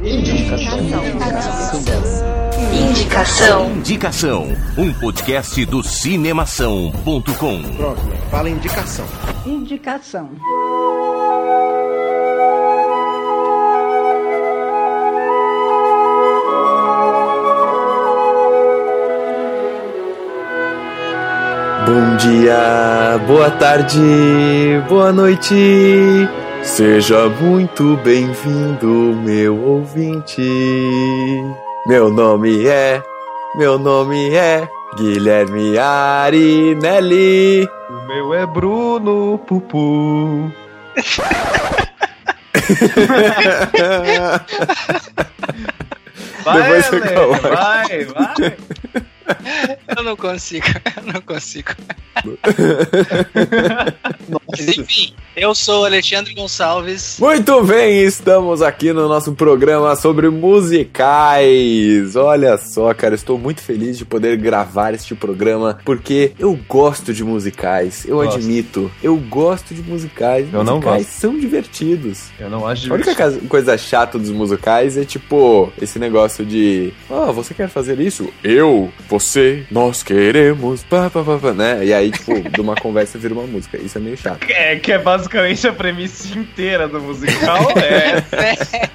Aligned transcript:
Indicação. 0.00 0.78
Indicação. 2.72 3.70
Indicação, 3.72 4.46
um 4.76 4.92
podcast 4.92 5.66
do 5.66 5.82
cinemação.com. 5.82 7.62
Pronto, 7.76 8.00
fala 8.30 8.48
indicação. 8.48 9.04
Indicação. 9.44 10.30
Bom 21.86 22.16
dia, 22.18 23.18
boa 23.26 23.50
tarde, 23.50 23.98
boa 24.88 25.12
noite. 25.12 26.28
Seja 26.68 27.28
muito 27.28 27.96
bem-vindo, 28.04 28.86
meu 29.24 29.56
ouvinte. 29.58 30.42
Meu 31.86 32.10
nome 32.10 32.66
é, 32.66 33.02
meu 33.56 33.78
nome 33.78 34.34
é 34.34 34.68
Guilherme 34.96 35.78
Arinelli. 35.78 37.66
O 37.88 38.06
meu 38.06 38.34
é 38.34 38.44
Bruno 38.46 39.38
Pupu. 39.38 40.52
Vai, 46.44 46.62
Depois 46.62 46.88
coloca. 47.12 47.48
vai, 47.48 48.04
vai. 48.04 48.56
Eu 49.96 50.02
não 50.02 50.16
consigo, 50.16 50.66
eu 50.96 51.12
não 51.12 51.20
consigo. 51.22 51.70
Mas 54.50 54.68
enfim, 54.76 55.14
eu 55.36 55.54
sou 55.54 55.84
Alexandre 55.84 56.34
Gonçalves. 56.34 57.16
Muito 57.18 57.62
bem, 57.64 58.02
estamos 58.02 58.60
aqui 58.60 58.92
no 58.92 59.08
nosso 59.08 59.32
programa 59.32 59.96
sobre 59.96 60.28
musicais. 60.28 62.16
Olha 62.16 62.58
só, 62.58 62.92
cara, 62.92 63.14
estou 63.14 63.38
muito 63.38 63.62
feliz 63.62 63.96
de 63.96 64.04
poder 64.04 64.36
gravar 64.36 64.94
este 64.94 65.14
programa 65.14 65.78
porque 65.84 66.32
eu 66.38 66.58
gosto 66.68 67.14
de 67.14 67.24
musicais. 67.24 68.04
Eu 68.04 68.16
Gosto. 68.16 68.36
admito, 68.36 68.90
eu 69.02 69.16
gosto 69.16 69.74
de 69.74 69.82
musicais. 69.82 70.46
Eu 70.52 70.64
não 70.64 70.74
musicais 70.76 71.04
gosto. 71.06 71.20
são 71.20 71.38
divertidos. 71.38 72.28
Eu 72.38 72.50
não 72.50 72.66
acho 72.66 72.92
A 72.92 72.96
única 72.96 73.14
coisa 73.48 73.78
chata 73.78 74.18
dos 74.18 74.30
musicais 74.30 74.96
é 74.96 75.04
tipo 75.04 75.72
esse 75.80 75.98
negócio 75.98 76.44
de, 76.44 76.92
ah, 77.10 77.30
você 77.32 77.54
quer 77.54 77.68
fazer 77.68 78.00
isso? 78.00 78.28
Eu, 78.42 78.92
você, 79.08 79.64
nós 79.78 80.02
queremos, 80.02 80.82
pá, 80.82 81.08
pá, 81.08 81.22
pá, 81.22 81.38
pá, 81.38 81.52
né? 81.52 81.84
E 81.84 81.94
aí, 81.94 82.10
tipo, 82.10 82.34
de 82.50 82.60
uma 82.60 82.74
conversa 82.74 83.16
vira 83.16 83.32
uma 83.32 83.46
música. 83.46 83.78
Isso 83.78 83.96
é 83.96 84.00
meio 84.00 84.16
chato. 84.16 84.44
É, 84.50 84.74
que 84.74 84.90
é 84.90 84.98
basicamente 84.98 85.68
a 85.68 85.72
premissa 85.72 86.36
inteira 86.36 86.88
do 86.88 87.00
musical. 87.00 87.68
É. 87.78 88.88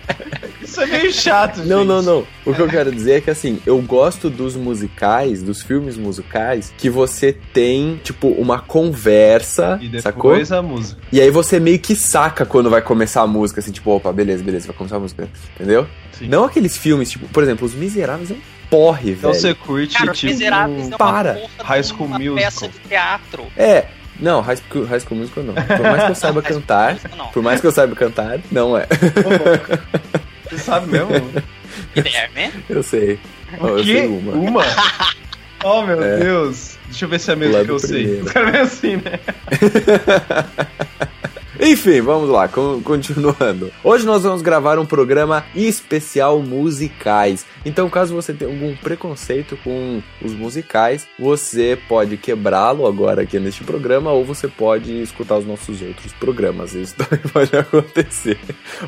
Isso 0.62 0.82
é 0.82 0.86
meio 0.86 1.14
chato, 1.14 1.58
gente. 1.58 1.68
Não, 1.68 1.86
não, 1.86 2.02
não. 2.02 2.28
O 2.46 2.54
que 2.54 2.62
eu 2.62 2.68
quero 2.68 2.92
dizer 2.92 3.14
é 3.14 3.22
que 3.22 3.30
assim, 3.30 3.60
eu 3.66 3.80
gosto 3.82 4.30
dos 4.30 4.56
musicais, 4.56 5.42
dos 5.42 5.62
filmes 5.62 5.98
musicais, 5.98 6.74
que 6.78 6.90
você 6.90 7.32
tem, 7.54 8.00
tipo, 8.04 8.30
uma 8.30 8.60
conversa, 8.60 9.80
E 9.82 10.02
sacou? 10.02 10.32
depois 10.32 10.52
a 10.52 10.62
música. 10.62 11.02
E 11.12 11.22
aí 11.22 11.30
você 11.30 11.60
meio 11.60 11.80
que 11.80 11.96
saca 11.96 12.46
quando 12.46 12.70
vai 12.70 12.82
começar 12.82 13.22
a 13.22 13.28
música, 13.28 13.60
assim, 13.60 13.72
tipo, 13.72 13.92
opa, 13.92 14.12
beleza, 14.12 14.44
beleza, 14.44 14.68
vai 14.68 14.76
começar 14.76 14.98
a 14.98 15.00
música. 15.00 15.28
Entendeu? 15.56 15.88
Sim. 16.12 16.28
Não 16.28 16.44
aqueles 16.44 16.78
filmes, 16.78 17.10
tipo, 17.12 17.28
por 17.28 17.44
exemplo, 17.44 17.66
Os 17.66 17.74
Miseráveis 17.74 18.32
é 18.32 18.34
um 18.34 18.38
porre, 18.78 19.12
Então 19.12 19.32
velho. 19.32 19.42
você 19.42 19.54
curte, 19.54 19.98
Cara, 19.98 20.14
tipo... 20.14 20.32
Miseráveis 20.32 20.84
é 20.84 20.88
uma 20.88 20.98
para. 20.98 21.42
High 21.64 21.84
School 21.84 22.06
uma 22.08 22.18
Musical. 22.20 22.36
peça 22.36 22.68
de 22.68 22.80
teatro. 22.80 23.46
É, 23.58 23.86
não, 24.20 24.42
High 24.42 24.58
School, 24.58 24.86
High 24.86 25.00
School 25.00 25.18
Musical 25.20 25.44
não. 25.44 25.54
Por 25.54 25.80
mais 25.82 26.04
que 26.04 26.12
eu 26.12 26.16
saiba 26.16 26.42
cantar, 26.44 26.94
Musical, 26.94 27.18
não. 27.18 27.28
por 27.28 27.44
mais 27.44 27.62
que 27.62 27.68
eu 27.68 27.72
saiba 27.72 27.96
cantar, 27.96 28.40
não 28.52 28.78
é. 28.78 28.88
Você 30.50 30.58
sabe 30.58 30.92
mesmo? 30.92 31.10
Guilherme. 31.96 32.52
Eu 32.70 32.84
sei. 32.84 33.20
Oh, 33.60 33.66
O 33.66 33.70
eu 33.80 33.84
sei 33.84 34.08
uma. 34.08 34.32
Uma? 34.34 34.64
Oh, 35.66 35.82
meu 35.84 36.04
É. 36.04 36.18
Deus. 36.18 36.78
Deixa 36.88 37.06
eu 37.06 37.10
ver 37.10 37.20
se 37.22 37.30
é 37.30 37.34
a 37.34 37.38
O 37.38 37.40
mesma 37.40 37.56
lado 37.60 37.66
que 37.68 37.72
eu 37.72 37.80
sei. 37.80 37.90
primeiro. 38.04 38.26
Os 38.26 38.32
caras 38.34 38.54
é 38.56 38.60
assim, 38.60 38.96
né? 38.98 39.20
Enfim, 41.60 42.02
vamos 42.02 42.30
lá, 42.30 42.48
con- 42.48 42.82
continuando. 42.82 43.72
Hoje 43.84 44.06
nós 44.06 44.24
vamos 44.24 44.42
gravar 44.42 44.80
um 44.80 44.86
programa 44.86 45.46
especial 45.56 46.40
musicais. 46.40 47.46
Então, 47.66 47.90
caso 47.90 48.14
você 48.14 48.34
tenha 48.34 48.52
algum 48.52 48.76
preconceito 48.76 49.58
com 49.64 50.02
os 50.22 50.34
musicais, 50.34 51.08
você 51.20 51.78
pode 51.88 52.18
quebrá-lo 52.18 52.86
agora 52.88 53.22
aqui 53.22 53.40
neste 53.40 53.64
programa, 53.64 54.12
ou 54.12 54.26
você 54.26 54.48
pode 54.48 55.02
escutar 55.02 55.38
os 55.38 55.46
nossos 55.46 55.82
outros 55.82 56.12
programas. 56.14 56.74
Isso 56.74 56.96
também 57.02 57.20
pode 57.32 57.56
acontecer. 57.56 58.40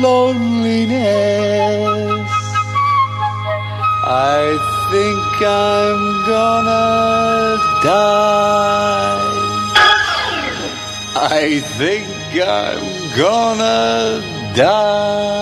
loneliness. 0.00 1.02
I 4.04 4.58
think 4.90 5.44
I'm 5.44 6.26
gonna 6.26 7.56
die. 7.82 9.32
I 11.14 11.60
think 11.78 12.06
I'm 12.34 13.16
gonna 13.16 14.41
die. 14.54 15.32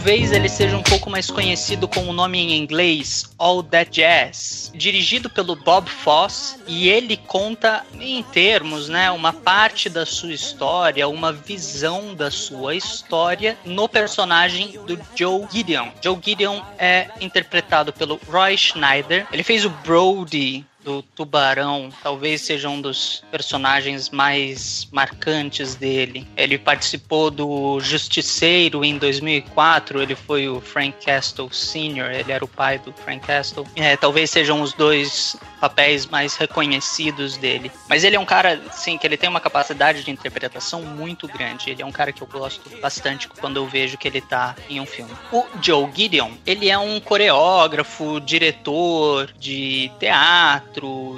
Talvez 0.00 0.32
ele 0.32 0.48
seja 0.48 0.76
um 0.76 0.82
pouco 0.82 1.10
mais 1.10 1.30
conhecido 1.30 1.86
com 1.88 2.08
o 2.08 2.12
nome 2.12 2.38
em 2.38 2.56
inglês 2.56 3.28
All 3.36 3.62
That 3.62 3.90
Jazz, 3.90 4.70
dirigido 4.74 5.28
pelo 5.28 5.56
Bob 5.56 5.90
Fosse, 5.90 6.56
e 6.66 6.88
ele 6.88 7.16
conta 7.16 7.84
em 8.00 8.22
termos, 8.22 8.88
né, 8.88 9.10
uma 9.10 9.32
parte 9.32 9.90
da 9.90 10.06
sua 10.06 10.32
história, 10.32 11.08
uma 11.08 11.32
visão 11.32 12.14
da 12.14 12.30
sua 12.30 12.74
história 12.76 13.58
no 13.64 13.88
personagem 13.88 14.78
do 14.86 14.98
Joe 15.14 15.46
Gideon. 15.50 15.88
Joe 16.00 16.18
Gideon 16.24 16.60
é 16.78 17.08
interpretado 17.20 17.92
pelo 17.92 18.20
Roy 18.30 18.56
Schneider. 18.56 19.26
Ele 19.32 19.42
fez 19.42 19.64
o 19.64 19.70
Brody 19.70 20.64
do 20.84 21.02
Tubarão 21.02 21.90
talvez 22.02 22.42
seja 22.42 22.68
um 22.68 22.80
dos 22.80 23.22
personagens 23.30 24.10
mais 24.10 24.88
marcantes 24.92 25.74
dele. 25.74 26.26
Ele 26.36 26.58
participou 26.58 27.30
do 27.30 27.78
Justiceiro 27.80 28.84
em 28.84 28.98
2004, 28.98 30.02
ele 30.02 30.14
foi 30.14 30.48
o 30.48 30.60
Frank 30.60 31.04
Castle 31.04 31.48
Sr., 31.52 32.10
ele 32.12 32.32
era 32.32 32.44
o 32.44 32.48
pai 32.48 32.78
do 32.78 32.92
Frank 32.92 33.26
Castle. 33.26 33.66
É, 33.76 33.96
talvez 33.96 34.30
sejam 34.30 34.62
os 34.62 34.72
dois 34.72 35.36
papéis 35.60 36.06
mais 36.06 36.36
reconhecidos 36.36 37.36
dele. 37.36 37.70
Mas 37.88 38.02
ele 38.02 38.16
é 38.16 38.20
um 38.20 38.24
cara, 38.24 38.60
sim, 38.72 38.96
que 38.96 39.06
ele 39.06 39.16
tem 39.16 39.28
uma 39.28 39.40
capacidade 39.40 40.02
de 40.02 40.10
interpretação 40.10 40.82
muito 40.82 41.28
grande. 41.28 41.70
Ele 41.70 41.82
é 41.82 41.86
um 41.86 41.92
cara 41.92 42.12
que 42.12 42.22
eu 42.22 42.26
gosto 42.26 42.70
bastante 42.80 43.28
quando 43.28 43.58
eu 43.58 43.66
vejo 43.66 43.98
que 43.98 44.08
ele 44.08 44.20
tá 44.20 44.56
em 44.68 44.80
um 44.80 44.86
filme. 44.86 45.12
O 45.30 45.44
Joe 45.60 45.88
Gideon, 45.94 46.32
ele 46.46 46.70
é 46.70 46.78
um 46.78 46.98
coreógrafo, 46.98 48.20
diretor 48.20 49.30
de 49.38 49.90
teatro 49.98 50.69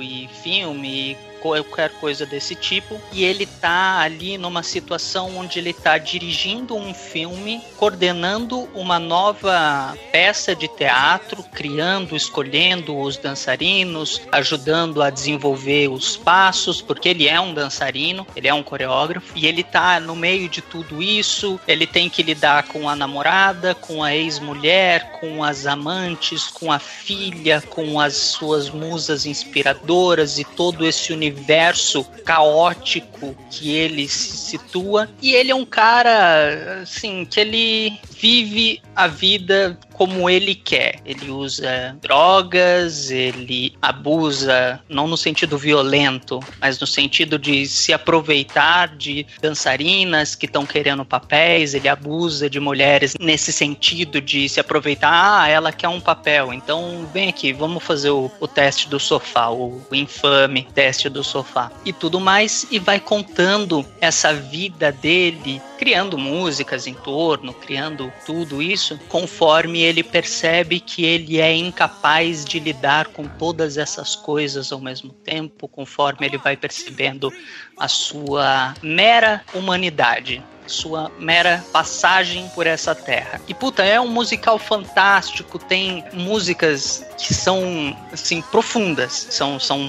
e 0.02 0.28
filme 0.28 1.16
qualquer 1.42 1.90
coisa 1.90 2.24
desse 2.24 2.54
tipo. 2.54 3.00
E 3.12 3.24
ele 3.24 3.46
tá 3.46 3.98
ali 3.98 4.38
numa 4.38 4.62
situação 4.62 5.36
onde 5.36 5.58
ele 5.58 5.72
tá 5.72 5.98
dirigindo 5.98 6.76
um 6.76 6.94
filme, 6.94 7.60
coordenando 7.76 8.68
uma 8.74 8.98
nova 8.98 9.96
peça 10.12 10.54
de 10.54 10.68
teatro, 10.68 11.42
criando, 11.42 12.14
escolhendo 12.14 12.96
os 12.96 13.16
dançarinos, 13.16 14.22
ajudando 14.30 15.02
a 15.02 15.10
desenvolver 15.10 15.88
os 15.88 16.16
passos, 16.16 16.80
porque 16.80 17.08
ele 17.08 17.28
é 17.28 17.40
um 17.40 17.52
dançarino, 17.52 18.26
ele 18.36 18.46
é 18.46 18.54
um 18.54 18.62
coreógrafo, 18.62 19.32
e 19.34 19.46
ele 19.46 19.64
tá 19.64 19.98
no 19.98 20.14
meio 20.14 20.48
de 20.48 20.60
tudo 20.60 21.02
isso, 21.02 21.58
ele 21.66 21.86
tem 21.86 22.08
que 22.08 22.22
lidar 22.22 22.68
com 22.68 22.88
a 22.88 22.94
namorada, 22.94 23.74
com 23.74 24.04
a 24.04 24.14
ex-mulher, 24.14 25.12
com 25.20 25.42
as 25.42 25.66
amantes, 25.66 26.44
com 26.46 26.70
a 26.70 26.78
filha, 26.78 27.60
com 27.62 27.98
as 27.98 28.14
suas 28.14 28.70
musas 28.70 29.26
inspiradoras 29.26 30.38
e 30.38 30.44
todo 30.44 30.86
esse 30.86 31.12
universo 31.12 31.31
universo 31.32 32.04
caótico 32.24 33.34
que 33.50 33.74
ele 33.74 34.06
se 34.08 34.36
situa. 34.36 35.08
E 35.20 35.34
ele 35.34 35.50
é 35.50 35.54
um 35.54 35.64
cara, 35.64 36.82
assim, 36.82 37.24
que 37.24 37.40
ele 37.40 37.98
vive 38.22 38.80
a 38.94 39.08
vida 39.08 39.76
como 39.94 40.30
ele 40.30 40.54
quer. 40.54 41.00
Ele 41.04 41.28
usa 41.28 41.96
drogas, 42.00 43.10
ele 43.10 43.74
abusa, 43.82 44.80
não 44.88 45.08
no 45.08 45.16
sentido 45.16 45.58
violento, 45.58 46.38
mas 46.60 46.78
no 46.78 46.86
sentido 46.86 47.36
de 47.36 47.66
se 47.66 47.92
aproveitar 47.92 48.96
de 48.96 49.26
dançarinas 49.40 50.36
que 50.36 50.46
estão 50.46 50.64
querendo 50.64 51.04
papéis, 51.04 51.74
ele 51.74 51.88
abusa 51.88 52.48
de 52.48 52.60
mulheres 52.60 53.16
nesse 53.18 53.52
sentido 53.52 54.20
de 54.20 54.48
se 54.48 54.60
aproveitar. 54.60 55.10
Ah, 55.12 55.48
ela 55.48 55.72
quer 55.72 55.88
um 55.88 56.00
papel, 56.00 56.52
então 56.52 57.08
vem 57.12 57.28
aqui, 57.28 57.52
vamos 57.52 57.82
fazer 57.82 58.10
o, 58.10 58.30
o 58.38 58.46
teste 58.46 58.88
do 58.88 59.00
sofá, 59.00 59.48
o, 59.50 59.82
o 59.90 59.94
infame 59.94 60.68
teste 60.74 61.08
do 61.08 61.24
sofá 61.24 61.72
e 61.84 61.92
tudo 61.92 62.20
mais, 62.20 62.66
e 62.70 62.78
vai 62.78 63.00
contando 63.00 63.84
essa 64.00 64.32
vida 64.32 64.92
dele, 64.92 65.60
criando 65.76 66.16
músicas 66.16 66.86
em 66.86 66.94
torno, 66.94 67.52
criando 67.52 68.11
tudo 68.24 68.62
isso, 68.62 68.98
conforme 69.08 69.80
ele 69.80 70.02
percebe 70.02 70.78
que 70.80 71.04
ele 71.04 71.40
é 71.40 71.54
incapaz 71.54 72.44
de 72.44 72.58
lidar 72.58 73.08
com 73.08 73.24
todas 73.26 73.76
essas 73.76 74.14
coisas 74.14 74.72
ao 74.72 74.80
mesmo 74.80 75.12
tempo, 75.12 75.66
conforme 75.66 76.26
ele 76.26 76.38
vai 76.38 76.56
percebendo 76.56 77.32
a 77.76 77.88
sua 77.88 78.74
mera 78.82 79.42
humanidade 79.54 80.42
sua 80.66 81.10
mera 81.18 81.64
passagem 81.72 82.48
por 82.54 82.66
essa 82.66 82.94
terra. 82.94 83.40
E 83.48 83.54
puta, 83.54 83.82
é 83.82 84.00
um 84.00 84.08
musical 84.08 84.58
fantástico, 84.58 85.58
tem 85.58 86.04
músicas 86.12 87.04
que 87.18 87.34
são 87.34 87.96
assim 88.12 88.40
profundas, 88.42 89.28
são, 89.30 89.58
são 89.60 89.80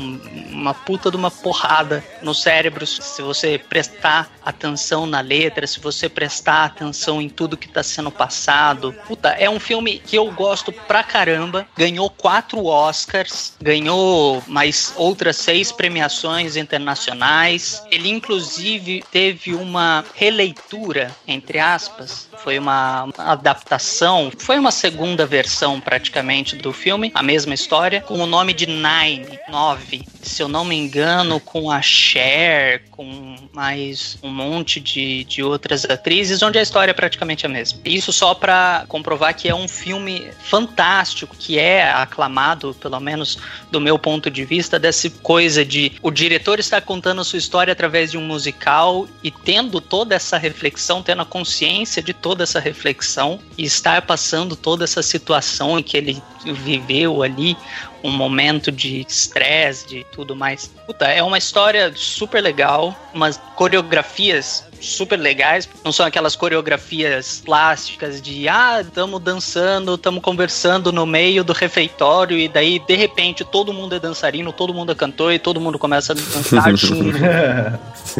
uma 0.49 0.73
puta 0.73 1.09
de 1.09 1.17
uma 1.17 1.31
porrada 1.31 2.03
no 2.21 2.33
cérebro 2.33 2.85
se 2.85 3.21
você 3.21 3.57
prestar 3.57 4.29
atenção 4.43 5.05
na 5.05 5.21
letra, 5.21 5.65
se 5.65 5.79
você 5.79 6.09
prestar 6.09 6.65
atenção 6.65 7.21
em 7.21 7.29
tudo 7.29 7.57
que 7.57 7.67
tá 7.67 7.81
sendo 7.81 8.11
passado. 8.11 8.93
Puta, 9.07 9.29
é 9.29 9.49
um 9.49 9.59
filme 9.59 9.99
que 9.99 10.15
eu 10.15 10.31
gosto 10.31 10.71
pra 10.71 11.03
caramba, 11.03 11.67
ganhou 11.77 12.09
quatro 12.09 12.65
Oscars, 12.65 13.53
ganhou 13.61 14.43
mais 14.47 14.93
outras 14.95 15.37
seis 15.37 15.71
premiações 15.71 16.55
internacionais. 16.55 17.83
Ele 17.89 18.09
inclusive 18.09 19.03
teve 19.11 19.53
uma 19.53 20.03
releitura 20.13 20.72
releitura, 20.73 21.15
entre 21.27 21.59
aspas, 21.59 22.27
foi 22.43 22.59
uma, 22.59 23.07
adaptação, 23.17 24.29
foi 24.37 24.59
uma 24.59 24.71
segunda 24.71 25.25
versão 25.25 25.79
praticamente 25.79 26.57
do 26.57 26.73
filme, 26.73 27.09
a 27.15 27.23
mesma 27.23 27.53
história, 27.53 28.01
com 28.01 28.19
o 28.19 28.25
nome 28.25 28.53
de 28.53 28.67
Nine, 28.67 29.39
Nove, 29.49 30.05
se 30.21 30.43
eu 30.43 30.49
não 30.49 30.65
me 30.65 30.75
engano, 30.75 31.39
com 31.39 31.71
a 31.71 31.81
Cher, 31.81 32.83
com 32.91 33.35
mais 33.53 34.17
um 34.21 34.29
monte 34.29 34.79
de, 34.79 35.23
de 35.23 35.41
outras 35.41 35.85
atrizes, 35.85 36.41
onde 36.41 36.57
a 36.57 36.61
história 36.61 36.91
é 36.91 36.93
praticamente 36.93 37.45
a 37.45 37.49
mesma. 37.49 37.79
Isso 37.85 38.11
só 38.11 38.33
para 38.33 38.85
comprovar 38.87 39.33
que 39.35 39.47
é 39.47 39.55
um 39.55 39.67
filme 39.67 40.27
fantástico, 40.43 41.35
que 41.37 41.57
é 41.57 41.91
aclamado, 41.91 42.75
pelo 42.79 42.99
menos 42.99 43.37
do 43.71 43.79
meu 43.79 43.97
ponto 43.97 44.29
de 44.29 44.43
vista, 44.43 44.77
dessa 44.77 45.09
coisa 45.09 45.63
de 45.63 45.93
o 46.01 46.11
diretor 46.11 46.59
está 46.59 46.81
contando 46.81 47.21
a 47.21 47.23
sua 47.23 47.39
história 47.39 47.71
através 47.71 48.11
de 48.11 48.17
um 48.17 48.25
musical 48.25 49.07
e 49.23 49.31
tendo 49.31 49.79
toda 49.79 50.15
essa 50.15 50.37
reflexão, 50.37 51.01
tendo 51.01 51.21
a 51.21 51.25
consciência 51.25 52.01
de 52.01 52.13
toda 52.33 52.43
essa 52.43 52.59
reflexão 52.59 53.39
e 53.55 53.63
estar 53.63 54.01
passando 54.01 54.55
toda 54.55 54.83
essa 54.83 55.03
situação 55.03 55.77
em 55.77 55.83
que 55.83 55.95
ele 55.95 56.23
viveu 56.43 57.21
ali, 57.21 57.55
um 58.03 58.11
momento 58.11 58.71
de 58.71 59.01
estresse, 59.01 59.87
de 59.87 60.05
tudo 60.11 60.35
mais. 60.35 60.69
Puta, 60.85 61.05
é 61.05 61.23
uma 61.23 61.37
história 61.37 61.91
super 61.95 62.41
legal, 62.41 62.95
umas 63.13 63.39
coreografias 63.55 64.65
super 64.83 65.17
legais. 65.17 65.67
Não 65.83 65.91
são 65.91 66.05
aquelas 66.05 66.35
coreografias 66.35 67.41
plásticas 67.43 68.21
de 68.21 68.49
ah, 68.49 68.81
estamos 68.81 69.21
dançando, 69.21 69.95
estamos 69.95 70.21
conversando 70.21 70.91
no 70.91 71.05
meio 71.05 71.43
do 71.43 71.53
refeitório 71.53 72.37
e 72.37 72.47
daí 72.47 72.79
de 72.79 72.95
repente 72.95 73.45
todo 73.45 73.71
mundo 73.71 73.95
é 73.95 73.99
dançarino, 73.99 74.51
todo 74.51 74.73
mundo 74.73 74.91
é 74.91 74.95
cantor 74.95 75.31
e 75.33 75.39
todo 75.39 75.61
mundo 75.61 75.79
começa 75.79 76.11
a 76.11 76.15
dançar 76.15 76.75
junto. 76.75 77.17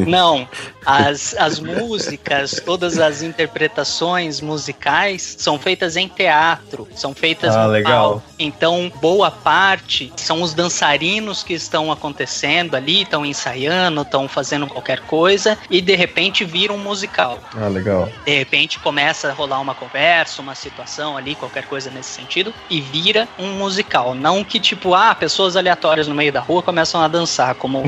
Não, 0.07 0.47
as, 0.85 1.35
as 1.37 1.59
músicas, 1.59 2.61
todas 2.63 2.97
as 2.97 3.21
interpretações 3.21 4.39
musicais 4.39 5.35
são 5.37 5.59
feitas 5.59 5.97
em 5.97 6.07
teatro, 6.07 6.87
são 6.95 7.13
feitas 7.13 7.55
ah, 7.55 7.65
no 7.65 7.71
legal. 7.71 8.11
palco. 8.11 8.23
Então, 8.39 8.91
boa 9.01 9.29
parte 9.29 9.72
são 10.15 10.41
os 10.41 10.53
dançarinos 10.53 11.43
que 11.43 11.53
estão 11.53 11.91
acontecendo 11.91 12.75
ali, 12.75 13.01
estão 13.01 13.25
ensaiando, 13.25 14.01
estão 14.01 14.27
fazendo 14.27 14.67
qualquer 14.67 14.99
coisa 15.01 15.57
e 15.69 15.81
de 15.81 15.95
repente 15.95 16.43
vira 16.43 16.73
um 16.73 16.77
musical. 16.77 17.39
Ah, 17.55 17.67
legal. 17.67 18.09
De 18.25 18.35
repente 18.35 18.79
começa 18.79 19.29
a 19.29 19.33
rolar 19.33 19.59
uma 19.59 19.75
conversa, 19.75 20.41
uma 20.41 20.55
situação 20.55 21.17
ali, 21.17 21.35
qualquer 21.35 21.65
coisa 21.65 21.89
nesse 21.89 22.09
sentido, 22.09 22.53
e 22.69 22.81
vira 22.81 23.27
um 23.37 23.53
musical. 23.53 24.15
Não 24.15 24.43
que, 24.43 24.59
tipo, 24.59 24.93
ah, 24.93 25.13
pessoas 25.15 25.55
aleatórias 25.55 26.07
no 26.07 26.15
meio 26.15 26.31
da 26.31 26.39
rua 26.39 26.61
começam 26.61 27.01
a 27.01 27.07
dançar, 27.07 27.55
como 27.55 27.83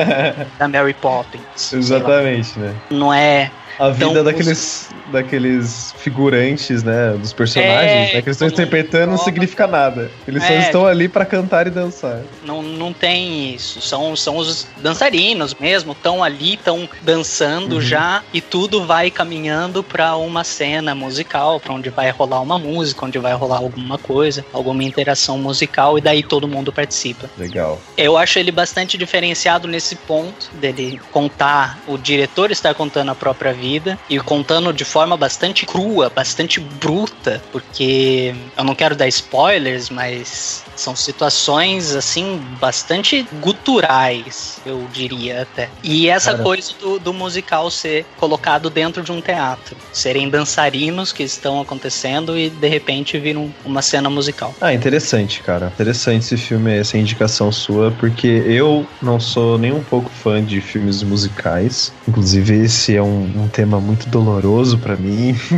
da 0.58 0.68
Mary 0.68 0.94
Poppins. 0.94 1.72
Exatamente, 1.72 2.58
né? 2.58 2.74
Não 2.90 3.12
é 3.12 3.50
A 3.78 3.90
vida 3.90 4.06
Então, 4.06 4.24
daqueles, 4.24 4.88
daqueles 5.12 5.94
figurantes, 5.98 6.82
né? 6.82 7.12
Dos 7.20 7.32
personagens, 7.34 8.10
É, 8.10 8.14
né? 8.14 8.22
Que 8.22 8.28
eles 8.28 8.36
estão 8.36 8.48
interpretando 8.48 9.10
não 9.10 9.18
significa 9.18 9.66
nada. 9.66 10.10
Eles 10.26 10.42
só 10.42 10.52
É, 10.54 10.58
estão 10.60 10.86
ali 10.86 11.08
pra 11.08 11.26
cantar 11.26 11.66
e 11.66 11.70
dançar. 11.70 12.20
Não, 12.42 12.62
não 12.62 12.92
tem 12.92 13.54
isso. 13.54 13.80
São, 13.82 14.16
são 14.16 14.36
os 14.38 14.66
dançarinos 14.78 15.54
mesmo, 15.54 15.92
estão 15.92 16.24
ali, 16.24 16.54
estão 16.54 16.88
dançando 17.02 17.74
Uhum. 17.76 17.80
já 17.82 18.22
e 18.32 18.40
tudo 18.40 18.86
vai 18.86 19.10
caminhando 19.10 19.82
para 19.82 20.16
uma 20.16 20.42
cena 20.42 20.94
musical, 20.94 21.60
para 21.60 21.74
onde 21.74 21.90
vai 21.90 22.10
rolar 22.10 22.40
uma 22.40 22.58
música, 22.58 23.04
onde 23.04 23.18
vai 23.18 23.34
rolar 23.34 23.58
alguma 23.58 23.98
coisa, 23.98 24.44
alguma 24.54 24.82
interação 24.84 25.36
musical 25.38 25.98
e 25.98 26.00
daí 26.00 26.22
todo 26.22 26.48
mundo 26.48 26.72
participa. 26.72 27.28
Legal. 27.36 27.78
Eu 27.96 28.16
acho 28.16 28.38
ele 28.38 28.50
bastante 28.50 28.96
diferenciado 28.96 29.68
nesse 29.68 29.96
ponto 29.96 30.48
dele 30.54 30.98
contar, 31.12 31.78
o 31.86 31.98
diretor 31.98 32.50
estar 32.50 32.74
contando 32.74 33.10
a 33.10 33.14
própria 33.14 33.52
vida 33.52 33.65
vida 33.66 33.98
e 34.08 34.18
contando 34.20 34.72
de 34.72 34.84
forma 34.84 35.16
bastante 35.16 35.66
crua, 35.66 36.08
bastante 36.08 36.60
bruta, 36.60 37.42
porque 37.50 38.34
eu 38.56 38.64
não 38.64 38.74
quero 38.74 38.94
dar 38.94 39.08
spoilers, 39.08 39.90
mas 39.90 40.64
são 40.76 40.94
situações 40.94 41.94
assim 41.94 42.38
bastante 42.60 43.26
guturais, 43.40 44.60
eu 44.64 44.86
diria 44.92 45.42
até. 45.42 45.68
E 45.82 46.08
essa 46.08 46.32
Cara. 46.32 46.44
coisa 46.44 46.72
do, 46.80 46.98
do 46.98 47.12
musical 47.12 47.70
ser 47.70 48.06
colocado 48.16 48.70
dentro 48.70 49.02
de 49.02 49.10
um 49.10 49.20
teatro, 49.20 49.76
serem 49.92 50.28
dançarinos 50.28 51.12
que 51.12 51.22
estão 51.22 51.60
acontecendo 51.60 52.38
e 52.38 52.50
de 52.50 52.68
repente 52.68 53.18
viram 53.18 53.52
uma 53.64 53.82
cena 53.82 54.08
musical. 54.08 54.54
Ah, 54.60 54.72
interessante, 54.72 55.42
cara. 55.42 55.72
Interessante 55.74 56.22
esse 56.22 56.36
filme, 56.36 56.76
essa 56.76 56.96
indicação 56.98 57.50
sua, 57.50 57.90
porque 57.90 58.26
eu 58.46 58.86
não 59.02 59.18
sou 59.18 59.58
nem 59.58 59.72
um 59.72 59.82
pouco 59.82 60.10
fã 60.10 60.44
de 60.44 60.60
filmes 60.60 61.02
musicais. 61.02 61.92
Inclusive, 62.06 62.64
esse 62.64 62.94
é 62.94 63.02
um, 63.02 63.30
um 63.36 63.48
tema 63.56 63.80
muito 63.80 64.06
doloroso 64.10 64.76
pra 64.76 64.96
mim. 64.96 65.34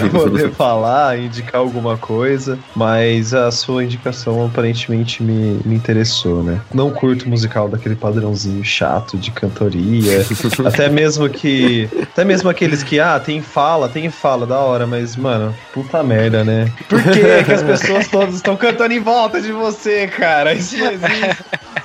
pra 0.00 0.08
poder 0.08 0.50
falar, 0.52 1.18
indicar 1.18 1.60
alguma 1.60 1.98
coisa. 1.98 2.58
Mas 2.74 3.34
a 3.34 3.50
sua 3.50 3.84
indicação 3.84 4.46
aparentemente 4.46 5.22
me, 5.22 5.60
me 5.62 5.74
interessou, 5.74 6.42
né? 6.42 6.58
Não 6.72 6.90
curto 6.90 7.28
musical 7.28 7.68
daquele 7.68 7.94
padrãozinho 7.94 8.64
chato 8.64 9.18
de 9.18 9.30
cantoria. 9.30 10.24
até 10.64 10.88
mesmo 10.88 11.28
que. 11.28 11.86
Até 12.02 12.24
mesmo 12.24 12.48
aqueles 12.48 12.82
que, 12.82 12.98
ah, 12.98 13.20
tem 13.20 13.42
fala, 13.42 13.86
tem 13.90 14.08
fala, 14.08 14.46
da 14.46 14.58
hora, 14.58 14.86
mas, 14.86 15.16
mano, 15.16 15.54
puta 15.74 16.02
merda, 16.02 16.42
né? 16.44 16.72
Por 16.88 17.02
que, 17.02 17.44
que 17.44 17.52
as 17.52 17.60
pessoas 17.82 18.08
todas 18.08 18.36
estão 18.36 18.56
cantando 18.56 18.94
em 18.94 19.00
volta 19.00 19.38
de 19.38 19.52
você, 19.52 20.06
cara? 20.06 20.54
Isso 20.54 20.78
não 20.78 20.92
existe. 20.92 21.36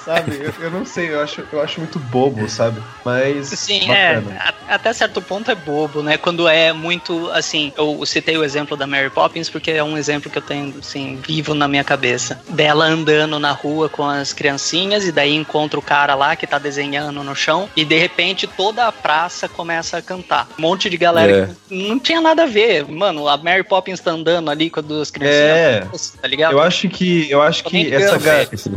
Sabe? 0.06 0.38
Eu, 0.40 0.54
eu 0.66 0.72
não 0.72 0.86
sei, 0.86 1.12
eu 1.14 1.22
acho, 1.22 1.44
eu 1.52 1.62
acho 1.62 1.80
muito 1.80 1.98
bobo, 2.00 2.50
sabe? 2.50 2.82
Mas. 3.06 3.48
Sim, 3.48 3.88
bacana. 3.88 4.32
é. 4.34 4.38
a- 4.38 4.76
Até 4.76 4.92
certo 4.94 5.22
ponto 5.22 5.50
é 5.52 5.56
bobo, 5.56 6.02
né? 6.02 6.18
Quando 6.18 6.48
é 6.48 6.74
muito, 6.74 7.30
assim, 7.32 7.72
eu 7.78 8.06
citei 8.06 8.38
o 8.38 8.44
exemplo 8.44 8.76
da 8.76 8.86
Mary 8.88 9.10
Poppins 9.10 9.50
porque 9.50 9.72
é 9.72 9.84
um 9.84 9.98
exemplo 9.98 10.30
que 10.32 10.38
eu 10.38 10.42
tenho, 10.42 10.74
assim, 10.80 11.20
vivo 11.26 11.54
na 11.54 11.68
minha 11.68 11.84
cabeça. 11.84 12.42
Dela 12.50 12.86
andando 12.86 13.40
na 13.40 13.52
rua 13.52 13.88
com 13.88 14.04
as 14.06 14.34
criancinhas 14.34 15.06
e 15.06 15.12
daí 15.12 15.34
encontra 15.36 15.80
o 15.80 15.82
cara 15.82 16.16
lá 16.16 16.36
que 16.36 16.46
tá 16.48 16.58
desenhando 16.58 17.24
no 17.24 17.36
chão 17.36 17.70
e 17.76 17.86
de 17.86 17.98
repente 17.98 18.46
toda 18.48 18.88
a 18.88 18.92
praça 18.92 19.48
começa 19.48 19.98
a 19.98 20.02
cantar. 20.02 20.48
Um 20.58 20.62
monte 20.64 20.90
de 20.90 20.98
galera 20.98 21.44
É. 21.44 21.50
que 21.70 21.88
não 21.90 22.00
tinha 22.00 22.20
nada 22.20 22.44
a 22.44 22.48
ver. 22.48 22.86
Mano, 22.90 23.28
a 23.28 23.38
Mary 23.38 23.64
Poppins 23.64 24.00
tá 24.00 24.12
andando 24.12 24.50
ali 24.50 24.70
com 24.70 24.80
as 24.80 24.86
duas 24.86 25.12
criancinhas. 25.12 26.14
É. 26.16 26.20
Tá 26.22 26.28
ligado? 26.28 26.52
Eu 26.54 26.62
acho 26.62 26.90
que 26.90 27.30
eu 27.30 27.42
acho 27.42 27.64
Também 27.64 27.86
que 27.90 27.96
essa 27.96 28.20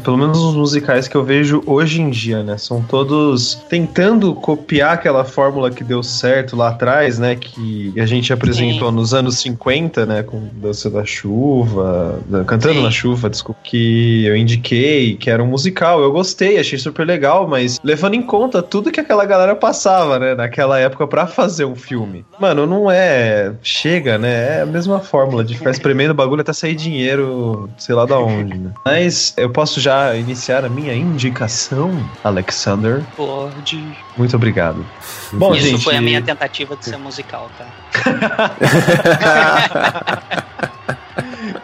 pelo 0.04 0.16
menos 0.16 0.38
os 0.38 0.54
musicais 0.54 1.08
que 1.08 1.15
eu 1.16 1.24
vejo 1.24 1.62
hoje 1.66 2.00
em 2.00 2.10
dia, 2.10 2.42
né, 2.42 2.56
são 2.58 2.82
todos 2.82 3.54
tentando 3.68 4.34
copiar 4.34 4.94
aquela 4.94 5.24
fórmula 5.24 5.70
que 5.70 5.82
deu 5.82 6.02
certo 6.02 6.56
lá 6.56 6.68
atrás, 6.68 7.18
né, 7.18 7.34
que 7.34 7.92
a 7.98 8.06
gente 8.06 8.32
apresentou 8.32 8.92
nos 8.92 9.14
anos 9.14 9.40
50, 9.40 10.06
né, 10.06 10.22
com 10.22 10.48
Dança 10.54 10.90
da 10.90 11.04
Chuva, 11.04 12.20
Cantando 12.46 12.74
Sim. 12.74 12.82
na 12.82 12.90
Chuva, 12.90 13.30
desculpa, 13.30 13.60
que 13.64 14.24
eu 14.24 14.36
indiquei, 14.36 15.16
que 15.16 15.30
era 15.30 15.42
um 15.42 15.46
musical. 15.46 16.00
Eu 16.00 16.12
gostei, 16.12 16.58
achei 16.58 16.78
super 16.78 17.06
legal, 17.06 17.46
mas 17.48 17.80
levando 17.82 18.14
em 18.14 18.22
conta 18.22 18.62
tudo 18.62 18.90
que 18.90 19.00
aquela 19.00 19.24
galera 19.24 19.54
passava, 19.54 20.18
né, 20.18 20.34
naquela 20.34 20.78
época 20.78 21.06
pra 21.06 21.26
fazer 21.26 21.64
um 21.64 21.74
filme. 21.74 22.24
Mano, 22.38 22.66
não 22.66 22.90
é, 22.90 23.52
chega, 23.62 24.18
né? 24.18 24.58
É 24.58 24.62
a 24.62 24.66
mesma 24.66 25.00
fórmula 25.00 25.44
de 25.44 25.56
ficar 25.56 25.70
espremendo 25.70 26.10
o 26.10 26.14
bagulho 26.14 26.40
até 26.40 26.52
sair 26.52 26.74
dinheiro, 26.74 27.68
sei 27.78 27.94
lá 27.94 28.04
da 28.04 28.18
onde, 28.18 28.58
né? 28.58 28.70
Mas 28.84 29.34
eu 29.36 29.50
posso 29.50 29.80
já 29.80 30.14
iniciar 30.14 30.64
a 30.64 30.68
minha 30.68 30.94
indicação, 31.06 31.90
Alexander. 32.22 33.02
Pode. 33.16 33.82
Muito 34.16 34.36
obrigado. 34.36 34.84
Bom, 35.32 35.54
Isso 35.54 35.66
gente, 35.68 35.84
foi 35.84 35.96
a 35.96 36.00
minha 36.00 36.22
tentativa 36.22 36.76
de 36.76 36.84
ser 36.84 36.96
musical, 36.98 37.50
tá? 37.58 37.66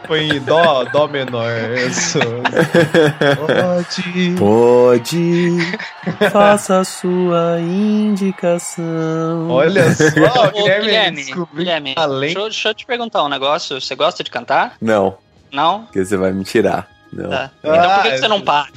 foi 0.06 0.24
em 0.24 0.40
dó, 0.40 0.84
dó 0.84 1.06
menor. 1.08 1.50
Isso. 1.88 2.18
Pode. 4.38 4.38
Pode, 4.38 5.58
faça 6.30 6.80
a 6.80 6.84
sua 6.84 7.58
indicação. 7.60 9.50
Olha 9.50 9.94
só, 9.94 10.04
Ô, 10.48 10.52
Guilherme, 10.52 10.84
Guilherme, 10.86 11.16
descobriu 11.24 11.56
Guilherme, 11.58 11.94
além. 11.96 12.20
deixa, 12.20 12.38
eu- 12.38 12.44
deixa 12.44 12.68
eu 12.70 12.74
te 12.74 12.86
perguntar 12.86 13.22
um 13.24 13.28
negócio. 13.28 13.80
Você 13.80 13.94
gosta 13.94 14.22
de 14.22 14.30
cantar? 14.30 14.74
Não, 14.80 15.16
Não? 15.52 15.84
porque 15.84 16.04
você 16.04 16.16
vai 16.16 16.32
me 16.32 16.44
tirar. 16.44 16.88
Não. 17.12 17.28
Tá. 17.28 17.50
Então 17.62 17.72
por 17.72 18.02
que, 18.02 18.08
que 18.08 18.14
Ah, 18.14 18.18
você 18.18 18.28
não 18.28 18.40
para? 18.40 18.68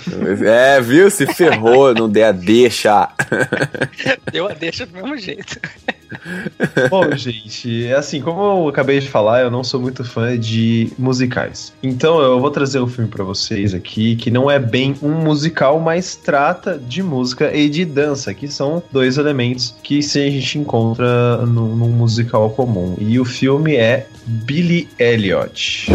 É, 0.46 0.82
viu? 0.82 1.10
Se 1.10 1.26
ferrou, 1.26 1.94
não 1.96 2.10
dei 2.10 2.24
a 2.24 2.32
deixa. 2.32 3.10
Eu 4.34 4.48
a 4.48 4.54
deixo 4.54 4.86
do 4.86 4.94
mesmo 4.94 5.18
jeito. 5.18 5.60
Bom, 6.90 7.16
gente, 7.16 7.88
é 7.88 7.96
assim, 7.96 8.22
como 8.22 8.42
eu 8.42 8.68
acabei 8.68 9.00
de 9.00 9.10
falar, 9.10 9.42
eu 9.42 9.52
não 9.52 9.64
sou 9.64 9.80
muito 9.80 10.04
fã 10.04 10.38
de 10.38 10.92
musicais. 10.98 11.74
Então 11.82 12.20
eu 12.20 12.40
vou 12.40 12.52
trazer 12.52 12.80
um 12.80 12.88
filme 12.88 13.10
pra 13.10 13.24
vocês 13.24 13.74
aqui 13.74 14.16
que 14.16 14.30
não 14.30 14.50
é 14.50 14.60
bem 14.60 14.96
um 15.02 15.12
musical, 15.12 15.80
mas 15.80 16.16
trata 16.16 16.78
de 16.78 17.02
música 17.02 17.56
e 17.56 17.70
de 17.70 17.86
dança, 17.86 18.34
que 18.34 18.48
são 18.48 18.84
dois 18.92 19.18
elementos 19.18 19.76
que 19.82 20.02
se 20.02 20.20
a 20.20 20.30
gente 20.30 20.60
encontra 20.60 21.38
num, 21.46 21.76
num 21.76 21.90
musical 21.90 22.50
comum. 22.50 22.96
E 23.00 23.20
o 23.20 23.26
filme 23.26 23.76
é 23.76 24.08
Billy 24.26 24.88
Elliot. 25.00 25.88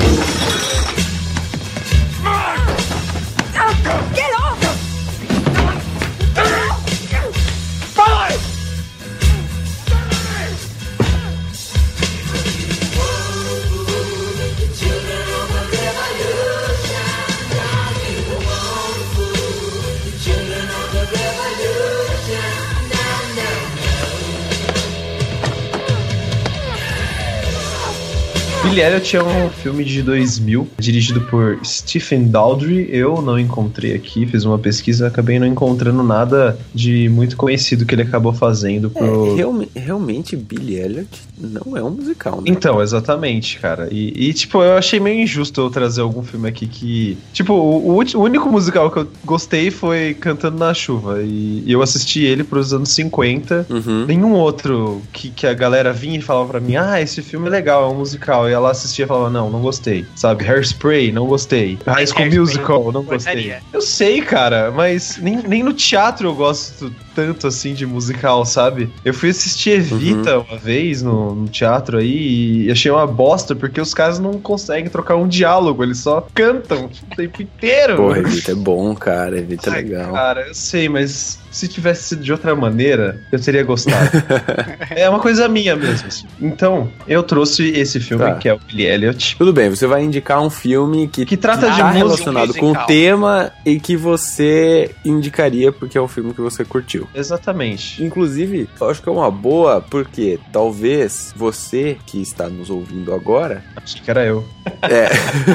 É 29.16 29.22
um 29.22 29.50
filme 29.50 29.84
de 29.84 30.02
2000, 30.02 30.68
dirigido 30.78 31.20
por 31.22 31.58
Stephen 31.64 32.28
Daldry. 32.28 32.88
Eu 32.90 33.20
não 33.20 33.38
encontrei 33.38 33.94
aqui, 33.94 34.24
fiz 34.26 34.44
uma 34.44 34.58
pesquisa, 34.58 35.06
acabei 35.08 35.38
não 35.38 35.46
encontrando 35.46 36.02
nada 36.02 36.58
de 36.74 37.08
muito 37.08 37.36
conhecido 37.36 37.84
que 37.84 37.94
ele 37.94 38.02
acabou 38.02 38.32
fazendo 38.32 38.88
pro, 38.90 39.32
É, 39.32 39.36
realme- 39.36 39.68
realmente, 39.74 40.36
Billy 40.36 40.76
Elliot 40.76 41.08
não 41.38 41.76
é 41.76 41.82
um 41.82 41.90
musical, 41.90 42.36
né? 42.36 42.42
Então, 42.46 42.80
exatamente, 42.82 43.58
cara. 43.58 43.88
E, 43.90 44.28
e, 44.28 44.32
tipo, 44.34 44.62
eu 44.62 44.76
achei 44.76 45.00
meio 45.00 45.20
injusto 45.20 45.60
eu 45.60 45.70
trazer 45.70 46.02
algum 46.02 46.22
filme 46.22 46.48
aqui 46.48 46.66
que. 46.66 47.16
Tipo, 47.32 47.54
o, 47.54 47.96
o 47.98 48.18
único 48.22 48.48
musical 48.50 48.90
que 48.90 48.98
eu 48.98 49.08
gostei 49.24 49.70
foi 49.70 50.14
Cantando 50.14 50.58
na 50.58 50.72
Chuva. 50.74 51.22
E, 51.22 51.62
e 51.66 51.72
eu 51.72 51.82
assisti 51.82 52.22
ele 52.24 52.44
pros 52.44 52.72
anos 52.72 52.90
50. 52.90 53.66
Uhum. 53.70 54.04
Nenhum 54.06 54.32
outro 54.34 55.00
que, 55.12 55.30
que 55.30 55.46
a 55.46 55.54
galera 55.54 55.92
vinha 55.92 56.18
e 56.18 56.22
falava 56.22 56.48
pra 56.48 56.60
mim, 56.60 56.76
ah, 56.76 57.00
esse 57.00 57.22
filme 57.22 57.46
é 57.48 57.50
legal, 57.50 57.84
é 57.90 57.92
um 57.92 57.98
musical. 57.98 58.48
E 58.48 58.52
ela 58.52 58.70
assistia 58.70 58.99
e 59.04 59.06
falava, 59.06 59.30
não, 59.30 59.50
não 59.50 59.60
gostei. 59.60 60.06
Sabe? 60.14 60.44
Hairspray, 60.44 61.12
não 61.12 61.26
gostei. 61.26 61.78
High 61.86 62.06
School 62.06 62.22
Hairspray, 62.22 62.38
Musical, 62.38 62.92
não 62.92 63.02
gostei. 63.02 63.54
Eu 63.72 63.80
sei, 63.80 64.20
cara, 64.22 64.70
mas 64.70 65.16
nem, 65.18 65.36
nem 65.36 65.62
no 65.62 65.72
teatro 65.72 66.28
eu 66.28 66.34
gosto 66.34 66.92
tanto 67.14 67.46
assim 67.46 67.74
de 67.74 67.86
musical, 67.86 68.44
sabe? 68.44 68.90
Eu 69.04 69.12
fui 69.14 69.30
assistir 69.30 69.70
Evita 69.70 70.38
uma 70.38 70.56
vez 70.58 71.02
no, 71.02 71.34
no 71.34 71.48
teatro 71.48 71.98
aí 71.98 72.66
e 72.66 72.70
achei 72.70 72.90
uma 72.90 73.06
bosta, 73.06 73.54
porque 73.54 73.80
os 73.80 73.92
caras 73.94 74.18
não 74.18 74.34
conseguem 74.34 74.90
trocar 74.90 75.16
um 75.16 75.26
diálogo, 75.28 75.82
eles 75.82 75.98
só 75.98 76.26
cantam 76.34 76.86
o 77.12 77.16
tempo 77.16 77.42
inteiro. 77.42 77.96
Porra, 77.96 78.18
Evita 78.18 78.52
é 78.52 78.54
bom, 78.54 78.94
cara. 78.94 79.38
Evita 79.38 79.70
é 79.70 79.72
Ai, 79.74 79.82
legal. 79.82 80.12
Cara, 80.12 80.46
eu 80.48 80.54
sei, 80.54 80.88
mas 80.88 81.38
se 81.50 81.66
tivesse 81.66 82.10
sido 82.10 82.22
de 82.22 82.30
outra 82.32 82.54
maneira, 82.54 83.20
eu 83.32 83.40
teria 83.40 83.62
gostado. 83.64 84.10
é 84.90 85.08
uma 85.08 85.18
coisa 85.18 85.48
minha 85.48 85.74
mesmo. 85.76 86.06
assim. 86.06 86.26
Então, 86.40 86.88
eu 87.08 87.22
trouxe 87.22 87.68
esse 87.70 87.98
filme, 88.00 88.24
Tá. 88.24 88.34
que 88.34 88.48
é 88.48 88.54
o 88.54 88.58
Billy 88.58 88.84
Elliot. 88.86 89.36
Tudo 89.36 89.52
bem, 89.52 89.68
você 89.70 89.86
vai 89.86 90.02
indicar 90.04 90.40
um 90.40 90.50
filme 90.50 91.08
que 91.08 91.24
Que 91.26 91.36
trata 91.36 91.70
de 91.70 91.76
tá 91.78 91.86
música 91.86 91.98
relacionado 91.98 92.54
com 92.54 92.66
o 92.66 92.68
musical. 92.68 92.86
tema 92.86 93.52
e 93.66 93.80
que 93.80 93.96
você 93.96 94.90
indicaria 95.04 95.72
porque 95.72 95.96
é 95.98 96.00
o 96.00 96.06
filme 96.08 96.32
que 96.34 96.40
você 96.40 96.64
curtiu. 96.64 97.06
Exatamente. 97.14 98.02
Inclusive, 98.02 98.68
eu 98.80 98.90
acho 98.90 99.02
que 99.02 99.08
é 99.08 99.12
uma 99.12 99.30
boa, 99.30 99.80
porque 99.80 100.38
talvez 100.52 101.32
você 101.36 101.96
que 102.06 102.20
está 102.20 102.48
nos 102.48 102.70
ouvindo 102.70 103.12
agora. 103.14 103.64
Acho 103.76 104.02
que 104.02 104.10
era 104.10 104.24
eu. 104.24 104.44
É. 104.82 105.08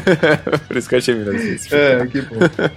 Por 0.67 0.77
isso 0.77 0.89
que 0.89 0.95
eu 0.95 0.99
achei 0.99 1.15
melhor 1.15 1.35
isso. 1.35 1.73
É, 1.73 2.05
que 2.07 2.21
bom. 2.21 2.35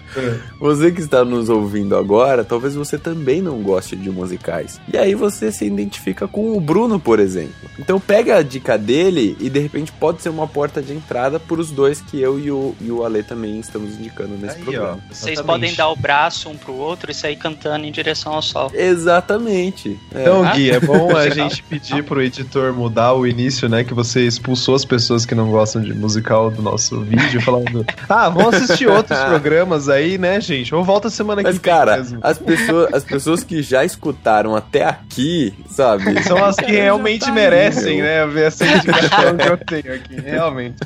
Você 0.60 0.90
que 0.90 1.00
está 1.00 1.24
nos 1.24 1.48
ouvindo 1.48 1.96
agora, 1.96 2.44
talvez 2.44 2.74
você 2.74 2.98
também 2.98 3.40
não 3.40 3.62
goste 3.62 3.96
de 3.96 4.10
musicais. 4.10 4.80
E 4.92 4.96
aí 4.96 5.14
você 5.14 5.52
se 5.52 5.64
identifica 5.64 6.26
com 6.26 6.56
o 6.56 6.60
Bruno, 6.60 6.98
por 6.98 7.20
exemplo. 7.20 7.54
Então 7.78 8.00
pega 8.00 8.36
a 8.36 8.42
dica 8.42 8.76
dele 8.76 9.36
e 9.40 9.48
de 9.48 9.58
repente 9.60 9.92
pode 9.92 10.20
ser 10.20 10.28
uma 10.28 10.46
porta 10.46 10.82
de 10.82 10.92
entrada 10.92 11.38
para 11.38 11.60
os 11.60 11.70
dois 11.70 12.00
que 12.00 12.20
eu 12.20 12.38
e 12.38 12.50
o, 12.50 12.74
e 12.80 12.90
o 12.90 13.04
Ale 13.04 13.22
também 13.22 13.58
estamos 13.60 13.94
indicando 13.94 14.36
nesse 14.36 14.56
Aí, 14.56 14.62
ó. 14.62 14.64
programa. 14.64 15.00
Vocês 15.10 15.32
Exatamente. 15.34 15.46
podem 15.46 15.74
dar 15.74 15.88
o 15.90 15.96
braço 15.96 16.48
um 16.48 16.56
pro 16.56 16.74
outro 16.74 17.10
e 17.10 17.14
sair 17.14 17.36
cantando 17.36 17.86
em 17.86 17.92
direção 17.92 18.32
ao 18.32 18.42
sol. 18.42 18.57
Exatamente. 18.74 19.98
É. 20.14 20.22
Então, 20.22 20.44
Gui, 20.52 20.70
é 20.70 20.80
bom 20.80 21.16
a 21.16 21.28
gente 21.30 21.62
pedir 21.62 22.02
pro 22.04 22.22
editor 22.22 22.72
mudar 22.72 23.14
o 23.14 23.26
início, 23.26 23.68
né? 23.68 23.84
Que 23.84 23.94
você 23.94 24.26
expulsou 24.26 24.74
as 24.74 24.84
pessoas 24.84 25.24
que 25.24 25.34
não 25.34 25.50
gostam 25.50 25.82
de 25.82 25.94
musical 25.94 26.50
do 26.50 26.62
nosso 26.62 27.00
vídeo, 27.00 27.40
falando: 27.40 27.84
Ah, 28.08 28.28
vamos 28.28 28.54
assistir 28.54 28.88
outros 28.88 29.18
programas 29.24 29.88
aí, 29.88 30.18
né, 30.18 30.40
gente? 30.40 30.74
Ou 30.74 30.84
volta 30.84 31.10
semana 31.10 31.42
que 31.42 31.48
Mas, 31.48 31.56
vem. 31.56 31.62
cara, 31.62 31.96
mesmo. 31.98 32.18
as 32.22 32.38
pessoas, 32.38 32.94
as 32.94 33.04
pessoas 33.04 33.44
que 33.44 33.62
já 33.62 33.84
escutaram 33.84 34.56
até 34.56 34.84
aqui, 34.84 35.54
sabe? 35.68 36.22
São 36.22 36.42
as 36.44 36.56
que 36.56 36.72
realmente 36.72 37.30
merecem, 37.30 38.02
né? 38.02 38.26
Ver 38.26 38.46
essa 38.48 38.64
indicação 38.66 39.36
que 39.36 39.48
eu 39.48 39.56
tenho 39.56 39.94
aqui, 39.94 40.20
realmente. 40.20 40.76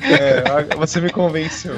É, 0.00 0.74
você 0.76 1.00
me 1.00 1.10
convenceu. 1.10 1.74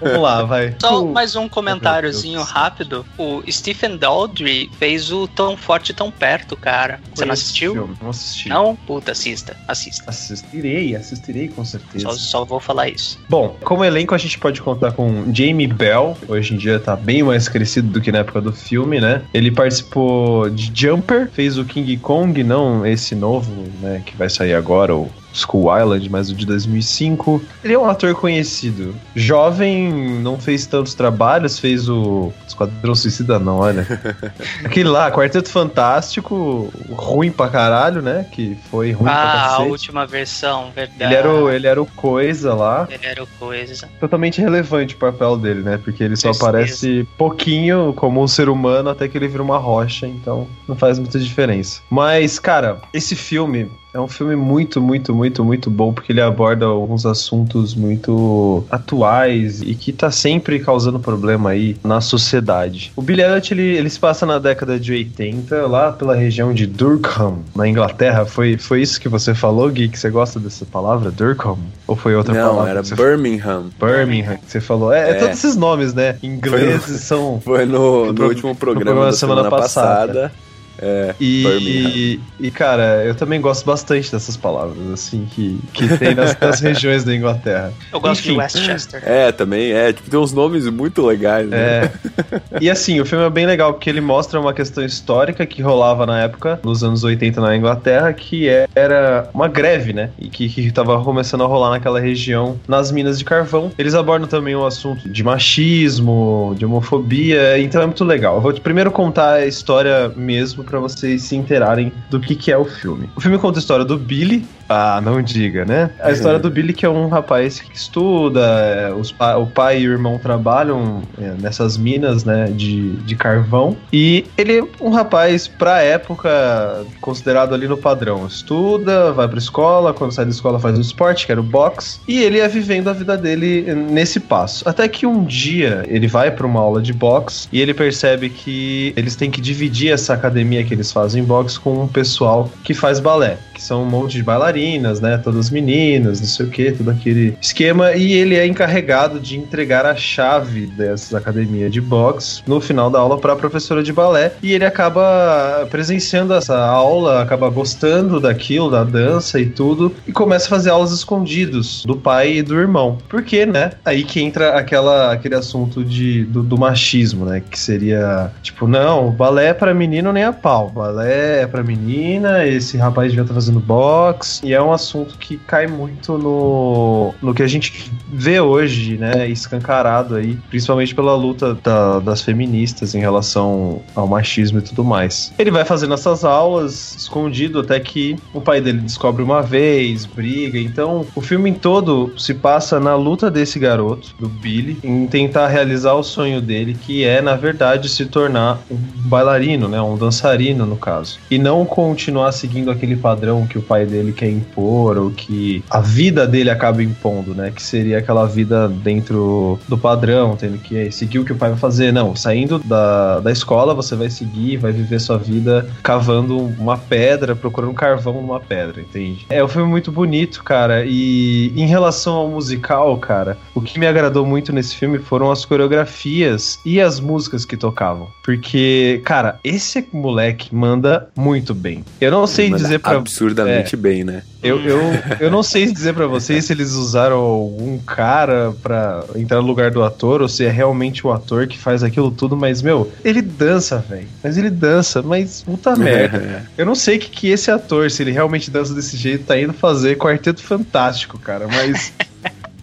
Vamos 0.00 0.20
lá, 0.20 0.42
vai. 0.44 0.74
Só 0.80 1.04
mais 1.04 1.36
um 1.36 1.48
comentáriozinho 1.48 2.42
rápido. 2.42 3.04
O 3.16 3.42
Stephen 3.50 3.96
Daldry 3.96 4.70
fez 4.78 5.10
o 5.10 5.26
Tão 5.28 5.56
Forte 5.56 5.92
Tão 5.92 6.10
Perto, 6.10 6.56
cara. 6.56 7.00
Você 7.14 7.24
não 7.24 7.32
assistiu? 7.32 7.96
Não 8.00 8.10
assisti. 8.10 8.48
Não? 8.48 8.76
Puta, 8.76 9.12
assista. 9.12 9.56
Assista. 9.66 10.04
Assistirei, 10.08 10.94
assistirei 10.94 11.48
com 11.48 11.64
certeza. 11.64 12.04
Só, 12.04 12.12
só 12.12 12.44
vou 12.44 12.60
falar 12.60 12.88
isso. 12.88 13.18
Bom, 13.28 13.56
como 13.62 13.84
elenco 13.84 14.14
a 14.14 14.18
gente 14.18 14.38
pode 14.38 14.60
contar 14.60 14.92
com 14.92 15.32
Jamie 15.34 15.66
Bell, 15.66 16.16
hoje 16.28 16.54
em 16.54 16.56
dia 16.56 16.78
tá 16.78 16.96
bem 16.96 17.22
mais 17.22 17.48
crescido 17.48 17.88
do 17.88 18.00
que 18.00 18.12
na 18.12 18.18
época 18.18 18.40
do 18.40 18.52
filme, 18.52 19.00
né? 19.00 19.22
Ele 19.32 19.50
participou 19.50 20.48
de 20.50 20.70
Jumper, 20.74 21.30
fez 21.30 21.58
o 21.58 21.64
King 21.64 21.96
Kong, 21.98 22.42
não 22.42 22.86
esse 22.86 23.14
novo, 23.14 23.52
né, 23.80 24.02
que 24.04 24.16
vai 24.16 24.28
sair 24.28 24.54
agora, 24.54 24.94
o 24.94 25.10
School 25.38 25.76
Island, 25.78 26.08
mas 26.10 26.30
o 26.30 26.34
de 26.34 26.44
2005. 26.46 27.42
Ele 27.64 27.74
é 27.74 27.78
um 27.78 27.88
ator 27.88 28.14
conhecido. 28.14 28.94
Jovem, 29.14 29.92
não 30.20 30.38
fez 30.38 30.66
tantos 30.66 30.94
trabalhos, 30.94 31.58
fez 31.58 31.88
o 31.88 32.32
Esquadrão 32.46 32.94
Suicida, 32.94 33.38
não, 33.38 33.58
olha. 33.58 33.86
Aquele 34.64 34.88
lá, 34.88 35.10
Quarteto 35.10 35.48
Fantástico, 35.48 36.72
ruim 36.90 37.30
pra 37.30 37.48
caralho, 37.48 38.02
né? 38.02 38.26
Que 38.32 38.56
foi 38.70 38.92
ruim 38.92 39.04
pra 39.04 39.12
Ah, 39.14 39.54
a 39.56 39.58
última 39.60 40.06
versão, 40.06 40.70
verdade. 40.74 41.04
Ele 41.04 41.14
era, 41.14 41.30
o, 41.30 41.50
ele 41.50 41.66
era 41.66 41.80
o 41.82 41.86
Coisa 41.86 42.54
lá 42.54 42.86
Ele 42.90 43.06
era 43.06 43.22
o 43.22 43.26
coisa. 43.38 43.88
totalmente 43.98 44.40
relevante 44.40 44.94
o 44.94 44.98
papel 44.98 45.36
dele, 45.36 45.62
né? 45.62 45.78
Porque 45.82 46.02
ele 46.02 46.16
só 46.16 46.32
Certeza. 46.32 46.44
aparece 46.48 47.08
pouquinho 47.16 47.92
como 47.94 48.22
um 48.22 48.28
ser 48.28 48.48
humano 48.48 48.90
até 48.90 49.08
que 49.08 49.16
ele 49.18 49.28
vira 49.28 49.42
uma 49.42 49.58
rocha, 49.58 50.06
então 50.06 50.46
não 50.66 50.76
faz 50.76 50.98
muita 50.98 51.18
diferença. 51.18 51.80
Mas, 51.90 52.38
cara, 52.38 52.80
esse 52.92 53.14
filme 53.16 53.70
é 53.94 53.98
um 53.98 54.06
filme 54.06 54.36
muito, 54.36 54.80
muito, 54.82 55.14
muito, 55.14 55.44
muito 55.44 55.70
bom 55.70 55.92
porque 55.92 56.12
ele 56.12 56.20
aborda 56.20 56.66
alguns 56.66 57.06
assuntos 57.06 57.74
muito 57.74 58.62
atuais 58.70 59.62
e 59.62 59.74
que 59.74 59.92
tá 59.92 60.10
sempre 60.10 60.58
causando 60.60 61.00
problema 61.00 61.50
aí 61.50 61.76
na 61.82 62.00
sociedade. 62.00 62.92
O 62.94 63.00
Billy 63.02 63.22
Elliot, 63.22 63.54
ele, 63.54 63.62
ele 63.62 63.88
se 63.90 63.98
passa 63.98 64.26
na 64.26 64.38
década 64.38 64.78
de 64.78 64.92
80, 64.92 65.66
lá 65.66 65.90
pela 65.90 66.14
região 66.14 66.52
de 66.52 66.66
Durham, 66.66 67.38
na 67.56 67.66
Inglaterra. 67.66 68.26
Foi, 68.26 68.58
foi 68.58 68.82
isso 68.82 69.00
que 69.00 69.08
você 69.08 69.34
falou, 69.34 69.68
Gui, 69.70 69.88
que 69.88 69.98
você 69.98 70.10
gosta 70.10 70.38
dessa 70.38 70.66
palavra, 70.66 71.10
Durham? 71.10 71.58
Ou 71.86 71.96
foi 71.96 72.14
outra 72.14 72.34
Não, 72.34 72.50
palavra? 72.50 72.70
era 72.70 72.82
que 72.82 72.88
você 72.88 72.94
Birmingham. 72.94 73.64
Birmingham, 73.80 74.36
que 74.36 74.50
você 74.50 74.60
falou. 74.60 74.92
É, 74.92 75.08
é 75.08 75.10
É. 75.12 75.14
todos 75.14 75.38
esses 75.38 75.56
nomes, 75.56 75.94
né? 75.94 76.16
Ingleses 76.22 77.00
são. 77.04 77.40
Foi 77.42 77.64
no, 77.64 78.06
no 78.06 78.14
pro- 78.14 78.28
último 78.28 78.54
programa, 78.54 78.84
programa 78.84 79.00
da 79.06 79.10
da 79.12 79.16
semana 79.16 79.42
semana, 79.44 79.62
passada. 79.62 80.06
passada. 80.06 80.32
É, 80.80 81.14
E, 81.20 81.44
e, 81.60 82.20
e, 82.46 82.50
cara, 82.50 83.04
eu 83.04 83.14
também 83.14 83.40
gosto 83.40 83.64
bastante 83.64 84.10
dessas 84.12 84.36
palavras, 84.36 84.78
assim, 84.92 85.26
que, 85.30 85.58
que 85.72 85.96
tem 85.98 86.14
nas, 86.14 86.36
nas 86.40 86.60
regiões 86.60 87.04
da 87.04 87.14
Inglaterra. 87.14 87.72
Eu 87.92 88.00
gosto 88.00 88.22
de 88.22 88.30
Enfim. 88.30 88.38
Westchester. 88.38 89.02
é, 89.04 89.32
também 89.32 89.72
é. 89.72 89.92
Tipo, 89.92 90.10
tem 90.10 90.20
uns 90.20 90.32
nomes 90.32 90.66
muito 90.68 91.04
legais, 91.04 91.48
né? 91.48 91.58
É. 91.58 91.90
E 92.60 92.68
assim, 92.68 93.00
o 93.00 93.06
filme 93.06 93.24
é 93.24 93.30
bem 93.30 93.46
legal 93.46 93.72
porque 93.72 93.88
ele 93.88 94.00
mostra 94.00 94.40
uma 94.40 94.52
questão 94.52 94.84
histórica 94.84 95.46
que 95.46 95.62
rolava 95.62 96.04
na 96.04 96.20
época, 96.20 96.58
nos 96.64 96.82
anos 96.82 97.04
80 97.04 97.40
na 97.40 97.56
Inglaterra, 97.56 98.12
que 98.12 98.48
era 98.74 99.28
uma 99.32 99.46
greve, 99.46 99.92
né? 99.92 100.10
E 100.18 100.28
que, 100.28 100.48
que 100.48 100.70
tava 100.72 101.02
começando 101.04 101.44
a 101.44 101.46
rolar 101.46 101.70
naquela 101.70 102.00
região, 102.00 102.58
nas 102.66 102.90
minas 102.90 103.18
de 103.18 103.24
carvão. 103.24 103.70
Eles 103.78 103.94
abordam 103.94 104.26
também 104.28 104.56
o 104.56 104.66
assunto 104.66 105.08
de 105.08 105.22
machismo, 105.22 106.54
de 106.58 106.64
homofobia, 106.64 107.58
então 107.58 107.80
é 107.82 107.86
muito 107.86 108.04
legal. 108.04 108.36
Eu 108.36 108.40
vou 108.40 108.52
primeiro 108.54 108.90
contar 108.90 109.34
a 109.34 109.46
história 109.46 110.10
mesmo 110.16 110.64
pra 110.68 110.80
vocês 110.80 111.22
se 111.22 111.36
inteirarem 111.36 111.92
do 112.10 112.20
que, 112.20 112.34
que 112.34 112.52
é 112.52 112.56
o 112.58 112.64
filme. 112.64 113.08
O 113.16 113.20
filme 113.20 113.38
conta 113.38 113.58
a 113.58 113.60
história 113.60 113.84
do 113.84 113.96
Billy. 113.96 114.46
Ah, 114.68 115.00
não 115.02 115.22
diga, 115.22 115.64
né? 115.64 115.90
A 116.00 116.10
história 116.10 116.38
do 116.38 116.50
Billy, 116.50 116.72
que 116.72 116.84
é 116.84 116.88
um 116.88 117.08
rapaz 117.08 117.60
que 117.60 117.74
estuda, 117.74 118.40
é, 118.40 118.92
os 118.92 119.14
o 119.18 119.46
pai 119.46 119.80
e 119.80 119.88
o 119.88 119.92
irmão 119.92 120.18
trabalham 120.18 121.02
é, 121.18 121.34
nessas 121.40 121.76
minas, 121.76 122.24
né, 122.24 122.46
de, 122.46 122.92
de 122.96 123.16
carvão. 123.16 123.76
E 123.92 124.26
ele 124.36 124.58
é 124.58 124.64
um 124.80 124.90
rapaz, 124.90 125.48
pra 125.48 125.82
época, 125.82 126.84
considerado 127.00 127.54
ali 127.54 127.66
no 127.66 127.76
padrão. 127.76 128.26
Estuda, 128.26 129.12
vai 129.12 129.26
pra 129.26 129.38
escola, 129.38 129.94
quando 129.94 130.12
sai 130.12 130.24
da 130.24 130.30
escola 130.30 130.58
faz 130.58 130.76
o 130.76 130.80
esporte, 130.80 131.26
que 131.26 131.32
era 131.32 131.40
o 131.40 131.44
boxe. 131.44 132.00
E 132.06 132.22
ele 132.22 132.38
ia 132.38 132.48
vivendo 132.48 132.88
a 132.88 132.92
vida 132.92 133.16
dele 133.16 133.74
nesse 133.74 134.20
passo. 134.20 134.68
Até 134.68 134.86
que 134.88 135.06
um 135.06 135.24
dia 135.24 135.84
ele 135.88 136.06
vai 136.06 136.30
pra 136.30 136.46
uma 136.46 136.60
aula 136.60 136.82
de 136.82 136.92
boxe 136.92 137.48
e 137.52 137.60
ele 137.60 137.72
percebe 137.72 138.28
que 138.28 138.92
eles 138.96 139.16
têm 139.16 139.30
que 139.30 139.40
dividir 139.40 139.92
essa 139.92 140.14
academia 140.14 140.64
que 140.64 140.74
eles 140.74 140.92
fazem 140.92 141.24
boxe 141.24 141.58
com 141.58 141.82
um 141.82 141.88
pessoal 141.88 142.50
que 142.62 142.74
faz 142.74 143.00
balé, 143.00 143.38
que 143.58 143.64
são 143.64 143.82
um 143.82 143.86
monte 143.86 144.12
de 144.12 144.22
bailarinas, 144.22 145.00
né? 145.00 145.18
Todas 145.18 145.50
meninas, 145.50 146.20
não 146.20 146.28
sei 146.28 146.46
o 146.46 146.48
que, 146.48 146.70
todo 146.70 146.90
aquele 146.90 147.36
esquema. 147.42 147.92
E 147.92 148.12
ele 148.12 148.36
é 148.36 148.46
encarregado 148.46 149.18
de 149.18 149.36
entregar 149.36 149.84
a 149.84 149.96
chave 149.96 150.66
dessa 150.66 151.18
academia 151.18 151.68
de 151.68 151.80
boxe 151.80 152.40
no 152.46 152.60
final 152.60 152.88
da 152.88 153.00
aula 153.00 153.18
para 153.18 153.32
a 153.32 153.36
professora 153.36 153.82
de 153.82 153.92
balé. 153.92 154.32
E 154.40 154.52
ele 154.52 154.64
acaba 154.64 155.66
presenciando 155.70 156.32
essa 156.34 156.56
aula, 156.56 157.20
acaba 157.20 157.50
gostando 157.50 158.20
daquilo, 158.20 158.70
da 158.70 158.84
dança 158.84 159.40
e 159.40 159.46
tudo, 159.46 159.92
e 160.06 160.12
começa 160.12 160.46
a 160.46 160.50
fazer 160.50 160.70
aulas 160.70 160.92
escondidos 160.92 161.84
do 161.84 161.96
pai 161.96 162.36
e 162.36 162.42
do 162.42 162.54
irmão. 162.54 162.98
Porque, 163.08 163.44
né? 163.44 163.72
Aí 163.84 164.04
que 164.04 164.20
entra 164.20 164.56
aquela, 164.56 165.12
aquele 165.12 165.34
assunto 165.34 165.84
de, 165.84 166.24
do, 166.24 166.44
do 166.44 166.56
machismo, 166.56 167.24
né? 167.24 167.42
Que 167.50 167.58
seria 167.58 168.30
tipo, 168.40 168.68
não, 168.68 169.10
balé 169.10 169.48
é 169.48 169.54
pra 169.54 169.74
menino 169.74 170.12
nem 170.12 170.22
a 170.22 170.32
pau. 170.32 170.70
Balé 170.70 171.42
é 171.42 171.46
pra 171.46 171.64
menina, 171.64 172.46
esse 172.46 172.76
rapaz 172.76 173.10
devia 173.10 173.22
estar 173.22 173.34
fazendo 173.34 173.47
boxe. 173.52 174.44
E 174.46 174.52
é 174.52 174.62
um 174.62 174.72
assunto 174.72 175.16
que 175.18 175.36
cai 175.36 175.66
muito 175.66 176.18
no, 176.18 177.14
no 177.22 177.34
que 177.34 177.42
a 177.42 177.46
gente 177.46 177.90
vê 178.12 178.40
hoje, 178.40 178.96
né? 178.96 179.28
Escancarado 179.28 180.14
aí, 180.16 180.38
principalmente 180.48 180.94
pela 180.94 181.14
luta 181.14 181.54
da- 181.54 181.98
das 182.00 182.22
feministas 182.22 182.94
em 182.94 183.00
relação 183.00 183.80
ao 183.94 184.06
machismo 184.06 184.58
e 184.58 184.62
tudo 184.62 184.84
mais. 184.84 185.32
Ele 185.38 185.50
vai 185.50 185.64
fazendo 185.64 185.94
essas 185.94 186.24
aulas 186.24 186.94
escondido 186.96 187.60
até 187.60 187.78
que 187.80 188.16
o 188.32 188.40
pai 188.40 188.60
dele 188.60 188.78
descobre 188.78 189.22
uma 189.22 189.42
vez, 189.42 190.04
briga. 190.06 190.58
Então, 190.58 191.06
o 191.14 191.20
filme 191.20 191.52
todo 191.52 192.12
se 192.18 192.34
passa 192.34 192.78
na 192.80 192.94
luta 192.94 193.30
desse 193.30 193.58
garoto, 193.58 194.14
do 194.18 194.28
Billy, 194.28 194.78
em 194.82 195.06
tentar 195.06 195.48
realizar 195.48 195.94
o 195.94 196.02
sonho 196.02 196.40
dele, 196.40 196.76
que 196.86 197.04
é, 197.04 197.20
na 197.20 197.34
verdade, 197.36 197.88
se 197.88 198.06
tornar 198.06 198.60
um 198.70 198.76
bailarino, 199.08 199.68
né? 199.68 199.80
Um 199.80 199.96
dançarino, 199.96 200.66
no 200.66 200.76
caso. 200.76 201.18
E 201.30 201.38
não 201.38 201.64
continuar 201.64 202.32
seguindo 202.32 202.70
aquele 202.70 202.96
padrão 202.96 203.37
que 203.46 203.58
o 203.58 203.62
pai 203.62 203.86
dele 203.86 204.12
quer 204.12 204.30
impor, 204.30 204.98
ou 204.98 205.10
que 205.10 205.62
a 205.70 205.80
vida 205.80 206.26
dele 206.26 206.50
acaba 206.50 206.82
impondo, 206.82 207.34
né? 207.34 207.50
Que 207.54 207.62
seria 207.62 207.98
aquela 207.98 208.26
vida 208.26 208.68
dentro 208.68 209.58
do 209.68 209.76
padrão, 209.76 210.36
tendo 210.36 210.58
que 210.58 210.90
seguir 210.90 211.18
o 211.18 211.24
que 211.24 211.32
o 211.32 211.36
pai 211.36 211.50
vai 211.50 211.58
fazer. 211.58 211.92
Não, 211.92 212.14
saindo 212.14 212.58
da, 212.58 213.20
da 213.20 213.30
escola, 213.30 213.74
você 213.74 213.94
vai 213.94 214.10
seguir, 214.10 214.56
vai 214.56 214.72
viver 214.72 215.00
sua 215.00 215.18
vida 215.18 215.68
cavando 215.82 216.36
uma 216.58 216.76
pedra, 216.76 217.34
procurando 217.34 217.74
carvão 217.74 218.14
numa 218.14 218.40
pedra, 218.40 218.80
entende? 218.80 219.26
É 219.28 219.42
um 219.42 219.48
filme 219.48 219.68
muito 219.68 219.90
bonito, 219.90 220.42
cara. 220.42 220.84
E 220.86 221.52
em 221.56 221.66
relação 221.66 222.14
ao 222.14 222.28
musical, 222.28 222.96
cara, 222.98 223.36
o 223.54 223.60
que 223.60 223.78
me 223.78 223.86
agradou 223.86 224.24
muito 224.26 224.52
nesse 224.52 224.74
filme 224.74 224.98
foram 224.98 225.30
as 225.30 225.44
coreografias 225.44 226.58
e 226.64 226.80
as 226.80 227.00
músicas 227.00 227.44
que 227.44 227.56
tocavam. 227.56 228.08
Porque, 228.22 229.00
cara, 229.04 229.38
esse 229.42 229.86
moleque 229.92 230.54
manda 230.54 231.08
muito 231.16 231.54
bem. 231.54 231.84
Eu 232.00 232.10
não 232.10 232.26
sei 232.26 232.50
dizer 232.50 232.80
pra 232.80 233.02
Absurdamente 233.32 233.76
bem, 233.76 234.04
né? 234.04 234.22
eu, 234.42 234.60
eu, 234.60 234.80
eu 235.20 235.30
não 235.30 235.42
sei 235.42 235.70
dizer 235.70 235.94
pra 235.94 236.06
vocês 236.06 236.44
se 236.44 236.52
eles 236.52 236.72
usaram 236.72 237.16
algum 237.16 237.78
cara 237.78 238.54
pra 238.62 239.04
entrar 239.16 239.40
no 239.40 239.46
lugar 239.46 239.70
do 239.70 239.82
ator 239.82 240.22
ou 240.22 240.28
se 240.28 240.44
é 240.44 240.50
realmente 240.50 241.06
o 241.06 241.12
ator 241.12 241.46
que 241.46 241.58
faz 241.58 241.82
aquilo 241.82 242.10
tudo, 242.10 242.36
mas, 242.36 242.62
meu, 242.62 242.90
ele 243.04 243.20
dança, 243.20 243.84
velho. 243.88 244.06
Mas 244.22 244.38
ele 244.38 244.50
dança, 244.50 245.02
mas 245.02 245.42
puta 245.42 245.74
merda. 245.76 246.48
Eu 246.56 246.64
não 246.64 246.74
sei 246.74 246.98
que, 246.98 247.10
que 247.10 247.28
esse 247.28 247.50
ator, 247.50 247.90
se 247.90 248.02
ele 248.02 248.12
realmente 248.12 248.50
dança 248.50 248.74
desse 248.74 248.96
jeito, 248.96 249.24
tá 249.24 249.38
indo 249.38 249.52
fazer 249.52 249.96
Quarteto 249.96 250.42
Fantástico, 250.42 251.18
cara, 251.18 251.46
mas. 251.48 251.92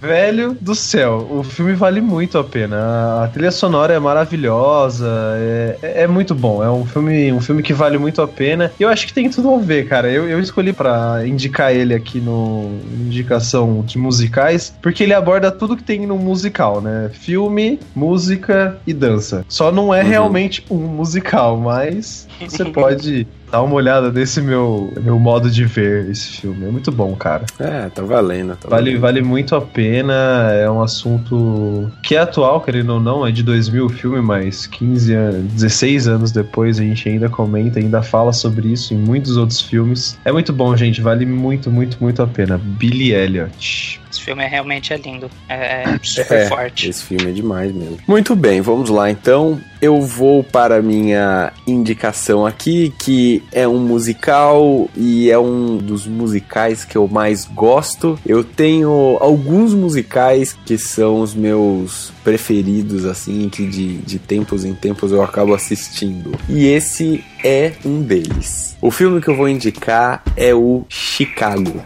Velho 0.06 0.56
do 0.62 0.76
céu, 0.76 1.28
o 1.32 1.44
filme 1.44 1.74
vale 1.74 2.00
muito 2.00 2.38
a 2.38 2.44
pena. 2.44 3.24
A 3.24 3.28
trilha 3.28 3.52
sonora 3.52 3.94
é 3.94 4.00
maravilhosa, 4.00 5.08
é, 5.36 6.04
é 6.04 6.08
muito 6.08 6.36
bom. 6.36 6.64
É 6.64 6.70
um 6.70 6.86
filme, 6.86 7.32
um 7.32 7.42
filme 7.42 7.64
que 7.64 7.74
vale 7.74 7.98
muito 7.98 8.22
a 8.22 8.28
pena. 8.28 8.72
E 8.80 8.84
eu 8.84 8.90
acho 8.90 9.08
que 9.08 9.14
tem 9.14 9.30
tudo 9.30 9.54
a 9.54 9.58
ver, 9.58 9.88
cara. 9.88 10.10
Eu, 10.10 10.30
eu 10.30 10.40
escolhi 10.40 10.74
para 10.74 11.26
indicar 11.26 11.74
ele 11.74 11.94
aqui 11.94 12.20
no 12.20 12.80
indicação 13.00 13.84
de 13.86 13.98
musicais, 13.98 14.76
porque 14.82 15.04
ele 15.04 15.14
aborda 15.14 15.52
tudo 15.52 15.76
que 15.76 15.84
tem 15.84 16.06
no 16.06 16.18
musical, 16.18 16.82
né? 16.82 17.10
Filme, 17.14 17.80
música 17.96 18.78
e 18.86 18.94
dança. 18.94 19.44
Só 19.50 19.72
não 19.72 19.94
é 19.94 20.04
uhum. 20.04 20.10
realmente 20.10 20.66
um 20.70 20.78
musical, 20.78 21.58
mas 21.58 22.28
você 22.40 22.66
pode 22.66 23.28
Dá 23.52 23.62
uma 23.62 23.76
olhada 23.76 24.12
nesse 24.12 24.42
meu, 24.42 24.94
meu 25.02 25.20
modo 25.20 25.50
de 25.50 25.66
ver 25.66 26.10
esse 26.10 26.42
filme. 26.42 26.66
É 26.66 26.70
muito 26.70 26.92
bom, 26.92 27.16
cara. 27.16 27.46
É, 27.60 27.90
tá 27.90 28.02
valendo. 28.02 28.56
Tá 28.56 28.68
vale, 28.68 28.92
valendo. 28.92 29.02
vale 29.02 29.22
muito 29.22 29.56
a 29.56 29.62
pena. 29.62 30.52
É 30.54 30.70
um 30.70 30.82
assunto 30.82 31.92
que 32.02 32.16
é 32.16 32.20
atual, 32.20 32.62
querendo 32.62 32.94
ou 32.94 33.00
não. 33.00 33.26
É 33.26 33.32
de 33.32 33.44
2000 33.44 33.86
o 33.86 33.90
filme, 33.90 34.22
mas 34.22 34.68
15 34.68 35.14
anos, 35.14 35.54
16 35.54 36.08
anos 36.08 36.32
depois 36.32 36.80
a 36.80 36.84
gente 36.84 37.08
ainda 37.08 37.30
comenta, 37.30 37.80
ainda 37.80 38.02
fala 38.02 38.34
sobre 38.34 38.72
isso 38.72 38.94
em 38.94 38.98
muitos 38.98 39.38
outros 39.38 39.62
filmes. 39.62 40.18
É 40.26 40.32
muito 40.32 40.52
bom, 40.52 40.76
gente. 40.76 41.02
Vale 41.02 41.26
muito, 41.26 41.72
muito, 41.72 41.98
muito 42.02 42.22
a 42.22 42.28
pena. 42.28 42.58
Billy 42.58 43.14
Elliot. 43.14 44.02
Esse 44.16 44.22
filme 44.22 44.44
é 44.44 44.48
realmente 44.48 44.94
é 44.94 44.98
lindo. 44.98 45.30
É, 45.50 45.84
é 45.84 46.00
super 46.04 46.40
é, 46.40 46.48
forte. 46.48 46.90
Esse 46.90 47.04
filme 47.04 47.30
é 47.30 47.34
demais 47.34 47.74
mesmo. 47.74 47.98
Muito 48.08 48.36
bem, 48.36 48.62
vamos 48.62 48.90
lá 48.90 49.12
então. 49.12 49.60
Eu 49.82 50.02
vou 50.02 50.44
para 50.44 50.78
a 50.78 50.82
minha 50.82 51.52
indicação 51.68 52.46
aqui, 52.46 52.94
que 52.98 53.35
é 53.52 53.68
um 53.68 53.80
musical 53.80 54.90
e 54.96 55.30
é 55.30 55.38
um 55.38 55.78
dos 55.78 56.08
musicais 56.08 56.84
que 56.84 56.98
eu 56.98 57.08
mais 57.08 57.46
gosto. 57.46 58.20
Eu 58.26 58.44
tenho 58.44 59.18
alguns 59.20 59.74
musicais 59.74 60.56
que 60.66 60.78
são 60.78 61.22
os 61.22 61.34
meus 61.34 62.12
preferidos, 62.24 63.06
assim, 63.06 63.50
que 63.50 63.68
de, 63.68 63.98
de 63.98 64.20
tempos 64.20 64.66
em 64.66 64.74
tempos 64.74 65.12
eu 65.12 65.24
acabo 65.24 65.54
assistindo. 65.54 66.32
E 66.50 66.68
esse 66.68 67.24
é 67.44 67.74
um 67.86 68.02
deles. 68.02 68.76
O 68.82 68.92
filme 68.92 69.22
que 69.22 69.30
eu 69.30 69.36
vou 69.36 69.50
indicar 69.50 70.24
é 70.36 70.54
o 70.54 70.86
Chicago. 70.90 71.84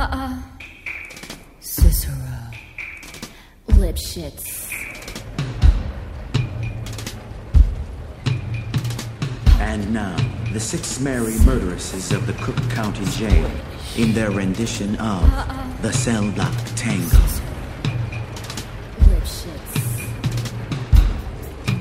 Uh-uh. 0.00 0.50
Lipschitz. 3.80 4.79
And 9.70 9.94
now, 9.94 10.16
the 10.52 10.58
six 10.58 10.98
merry 10.98 11.38
murderesses 11.44 12.10
of 12.10 12.26
the 12.26 12.32
Cook 12.42 12.56
County 12.70 13.04
Jail 13.04 13.48
in 13.96 14.12
their 14.12 14.32
rendition 14.32 14.96
of 14.96 15.22
uh-uh. 15.22 15.82
The 15.82 15.92
Cell 15.92 16.28
Block 16.32 16.52
Tango. 16.74 17.39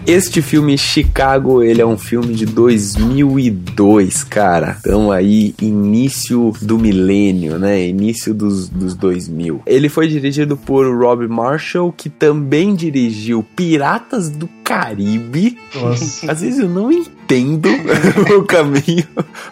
Este 0.09 0.41
filme 0.41 0.75
Chicago, 0.75 1.61
ele 1.61 1.83
é 1.83 1.85
um 1.85 1.95
filme 1.95 2.33
de 2.33 2.43
2002, 2.43 4.23
cara. 4.23 4.77
Então 4.79 5.11
aí, 5.11 5.53
início 5.61 6.51
do 6.59 6.79
milênio, 6.79 7.59
né? 7.59 7.85
Início 7.85 8.33
dos, 8.33 8.67
dos 8.67 8.95
2000. 8.95 9.61
Ele 9.67 9.87
foi 9.87 10.07
dirigido 10.07 10.57
por 10.57 10.91
Rob 10.97 11.27
Marshall, 11.27 11.91
que 11.91 12.09
também 12.09 12.73
dirigiu 12.73 13.45
Piratas 13.55 14.31
do 14.31 14.49
Caribe. 14.63 15.59
Nossa. 15.75 16.31
Às 16.31 16.41
vezes 16.41 16.57
eu 16.57 16.69
não 16.69 16.91
entendo 16.91 17.69
o 18.35 18.43
caminho, 18.45 19.07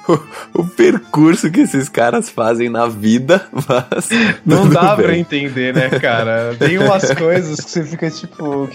o, 0.10 0.62
o, 0.62 0.66
percurso 0.66 1.52
que 1.52 1.62
esses 1.62 1.88
caras 1.88 2.32
fazem 2.32 2.68
na 2.68 2.88
vida, 2.88 3.46
mas. 3.54 4.10
Não 4.44 4.68
dá 4.68 4.96
bem. 4.96 5.06
pra 5.06 5.18
entender, 5.20 5.76
né, 5.76 5.88
cara? 6.00 6.56
Tem 6.58 6.80
umas 6.80 7.12
coisas 7.14 7.60
que 7.60 7.70
você 7.70 7.84
fica 7.84 8.10
tipo 8.10 8.68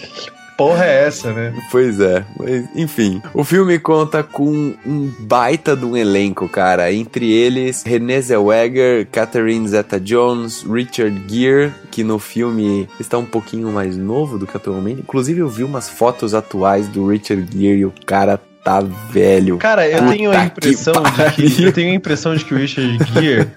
porra 0.57 0.85
é 0.85 1.07
essa, 1.07 1.31
né? 1.33 1.53
Pois 1.71 1.99
é, 1.99 2.25
mas 2.37 2.67
enfim. 2.75 3.21
O 3.33 3.43
filme 3.43 3.79
conta 3.79 4.23
com 4.23 4.73
um 4.85 5.11
baita 5.19 5.75
de 5.75 5.85
um 5.85 5.95
elenco, 5.95 6.47
cara. 6.47 6.91
Entre 6.91 7.31
eles, 7.31 7.83
Renée 7.83 8.21
Zellweger, 8.21 9.07
Catherine 9.11 9.67
Zeta-Jones, 9.67 10.63
Richard 10.63 11.23
Gere, 11.27 11.71
que 11.91 12.03
no 12.03 12.19
filme 12.19 12.87
está 12.99 13.17
um 13.17 13.25
pouquinho 13.25 13.71
mais 13.71 13.97
novo 13.97 14.37
do 14.37 14.47
que 14.47 14.57
atualmente. 14.57 15.01
Inclusive, 15.01 15.39
eu 15.39 15.49
vi 15.49 15.63
umas 15.63 15.89
fotos 15.89 16.33
atuais 16.33 16.87
do 16.87 17.07
Richard 17.07 17.47
Gere 17.51 17.79
e 17.79 17.85
o 17.85 17.93
cara 18.05 18.39
tá 18.63 18.81
velho. 19.09 19.57
Cara, 19.57 19.87
eu 19.87 20.07
tenho 20.07 20.31
a 20.31 20.45
impressão 20.45 20.93
de 20.93 21.51
que 21.51 21.63
eu 21.63 21.73
tenho 21.73 21.91
a 21.91 21.95
impressão 21.95 22.35
de 22.35 22.45
que 22.45 22.53
o 22.53 22.57
Richard 22.57 22.97
Gere 23.13 23.49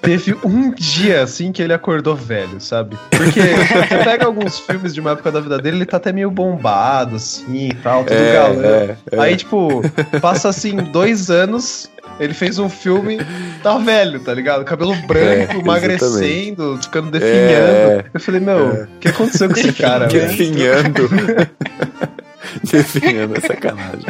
teve 0.00 0.36
um 0.42 0.70
dia 0.72 1.22
assim 1.22 1.52
que 1.52 1.62
ele 1.62 1.74
acordou 1.74 2.16
velho, 2.16 2.60
sabe? 2.60 2.96
Porque 3.10 3.40
você 3.40 3.98
pega 4.02 4.24
alguns 4.24 4.58
filmes 4.60 4.94
de 4.94 5.00
uma 5.00 5.10
época 5.12 5.30
da 5.30 5.40
vida 5.40 5.58
dele, 5.58 5.78
ele 5.78 5.86
tá 5.86 5.98
até 5.98 6.12
meio 6.12 6.30
bombado 6.30 7.16
assim 7.16 7.68
e 7.68 7.74
tal, 7.74 8.04
tudo 8.04 8.16
é, 8.16 8.32
galã. 8.32 8.62
É, 8.62 8.96
é. 9.12 9.20
Aí 9.20 9.36
tipo, 9.36 9.82
passa 10.20 10.48
assim 10.48 10.76
dois 10.76 11.30
anos, 11.30 11.90
ele 12.18 12.32
fez 12.32 12.58
um 12.58 12.68
filme, 12.68 13.18
tá 13.62 13.76
velho, 13.76 14.20
tá 14.20 14.32
ligado? 14.32 14.64
Cabelo 14.64 14.94
branco, 15.06 15.52
é, 15.52 15.58
emagrecendo, 15.58 16.78
ficando 16.82 17.10
definhando. 17.10 18.00
É, 18.00 18.04
eu 18.14 18.20
falei, 18.20 18.40
meu, 18.40 18.84
o 18.84 18.98
que 19.00 19.08
aconteceu 19.08 19.48
com 19.48 19.58
esse 19.58 19.72
cara? 19.74 20.06
Definhando. 20.08 21.08
Definhando, 22.64 23.36
é 23.36 23.40
sacanagem. 23.40 24.06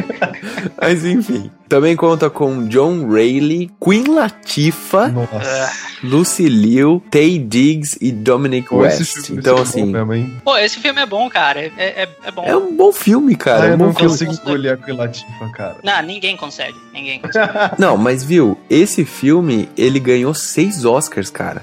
Mas 0.79 1.05
enfim. 1.05 1.51
Também 1.67 1.97
conta 1.97 2.29
com 2.29 2.67
John 2.67 3.07
Rayleigh, 3.09 3.69
Queen 3.83 4.05
Latifah, 4.07 5.09
Nossa. 5.09 5.71
Lucy 6.01 6.47
Liu, 6.47 7.03
Tay 7.11 7.37
Diggs 7.37 7.97
e 7.99 8.09
Dominic 8.09 8.69
Pô, 8.69 8.77
West. 8.77 9.29
Então, 9.29 9.57
assim. 9.57 9.85
Mesmo, 9.85 10.41
Pô, 10.45 10.57
esse 10.57 10.79
filme 10.79 11.01
é 11.01 11.05
bom, 11.05 11.29
cara. 11.29 11.59
É, 11.59 11.71
é, 11.77 12.09
é 12.23 12.31
bom. 12.31 12.43
É 12.45 12.55
um 12.55 12.73
bom 12.73 12.93
filme, 12.93 13.35
cara. 13.35 13.63
Ah, 13.63 13.65
é 13.65 13.69
um 13.69 13.71
eu 13.71 13.77
não 13.77 13.93
consigo 13.93 14.31
escolher 14.31 14.73
a 14.73 14.77
Queen 14.77 14.95
Latifah, 14.95 15.49
cara. 15.49 15.75
Não, 15.83 16.01
ninguém 16.03 16.37
consegue. 16.37 16.77
Ninguém 16.93 17.19
consegue. 17.19 17.51
não, 17.77 17.97
mas 17.97 18.23
viu, 18.23 18.57
esse 18.69 19.03
filme, 19.03 19.67
ele 19.77 19.99
ganhou 19.99 20.33
seis 20.33 20.85
Oscars, 20.85 21.29
cara. 21.29 21.61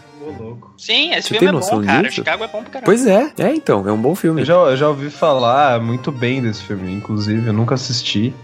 Sim, 0.76 1.12
esse 1.12 1.28
Você 1.28 1.38
filme 1.38 1.56
é 1.56 1.60
bom, 1.60 1.82
cara. 1.84 2.02
Disso? 2.02 2.16
Chicago 2.16 2.44
é 2.44 2.48
bom 2.48 2.62
pra 2.62 2.70
caramba. 2.70 2.84
Pois 2.84 3.06
é, 3.06 3.32
é 3.38 3.54
então, 3.54 3.88
é 3.88 3.92
um 3.92 4.00
bom 4.00 4.14
filme. 4.14 4.42
Eu 4.42 4.44
já, 4.44 4.54
eu 4.54 4.76
já 4.76 4.88
ouvi 4.88 5.08
falar 5.10 5.80
muito 5.80 6.10
bem 6.10 6.42
desse 6.42 6.62
filme, 6.62 6.92
inclusive, 6.92 7.46
eu 7.46 7.52
nunca 7.52 7.74
assisti 7.74 8.34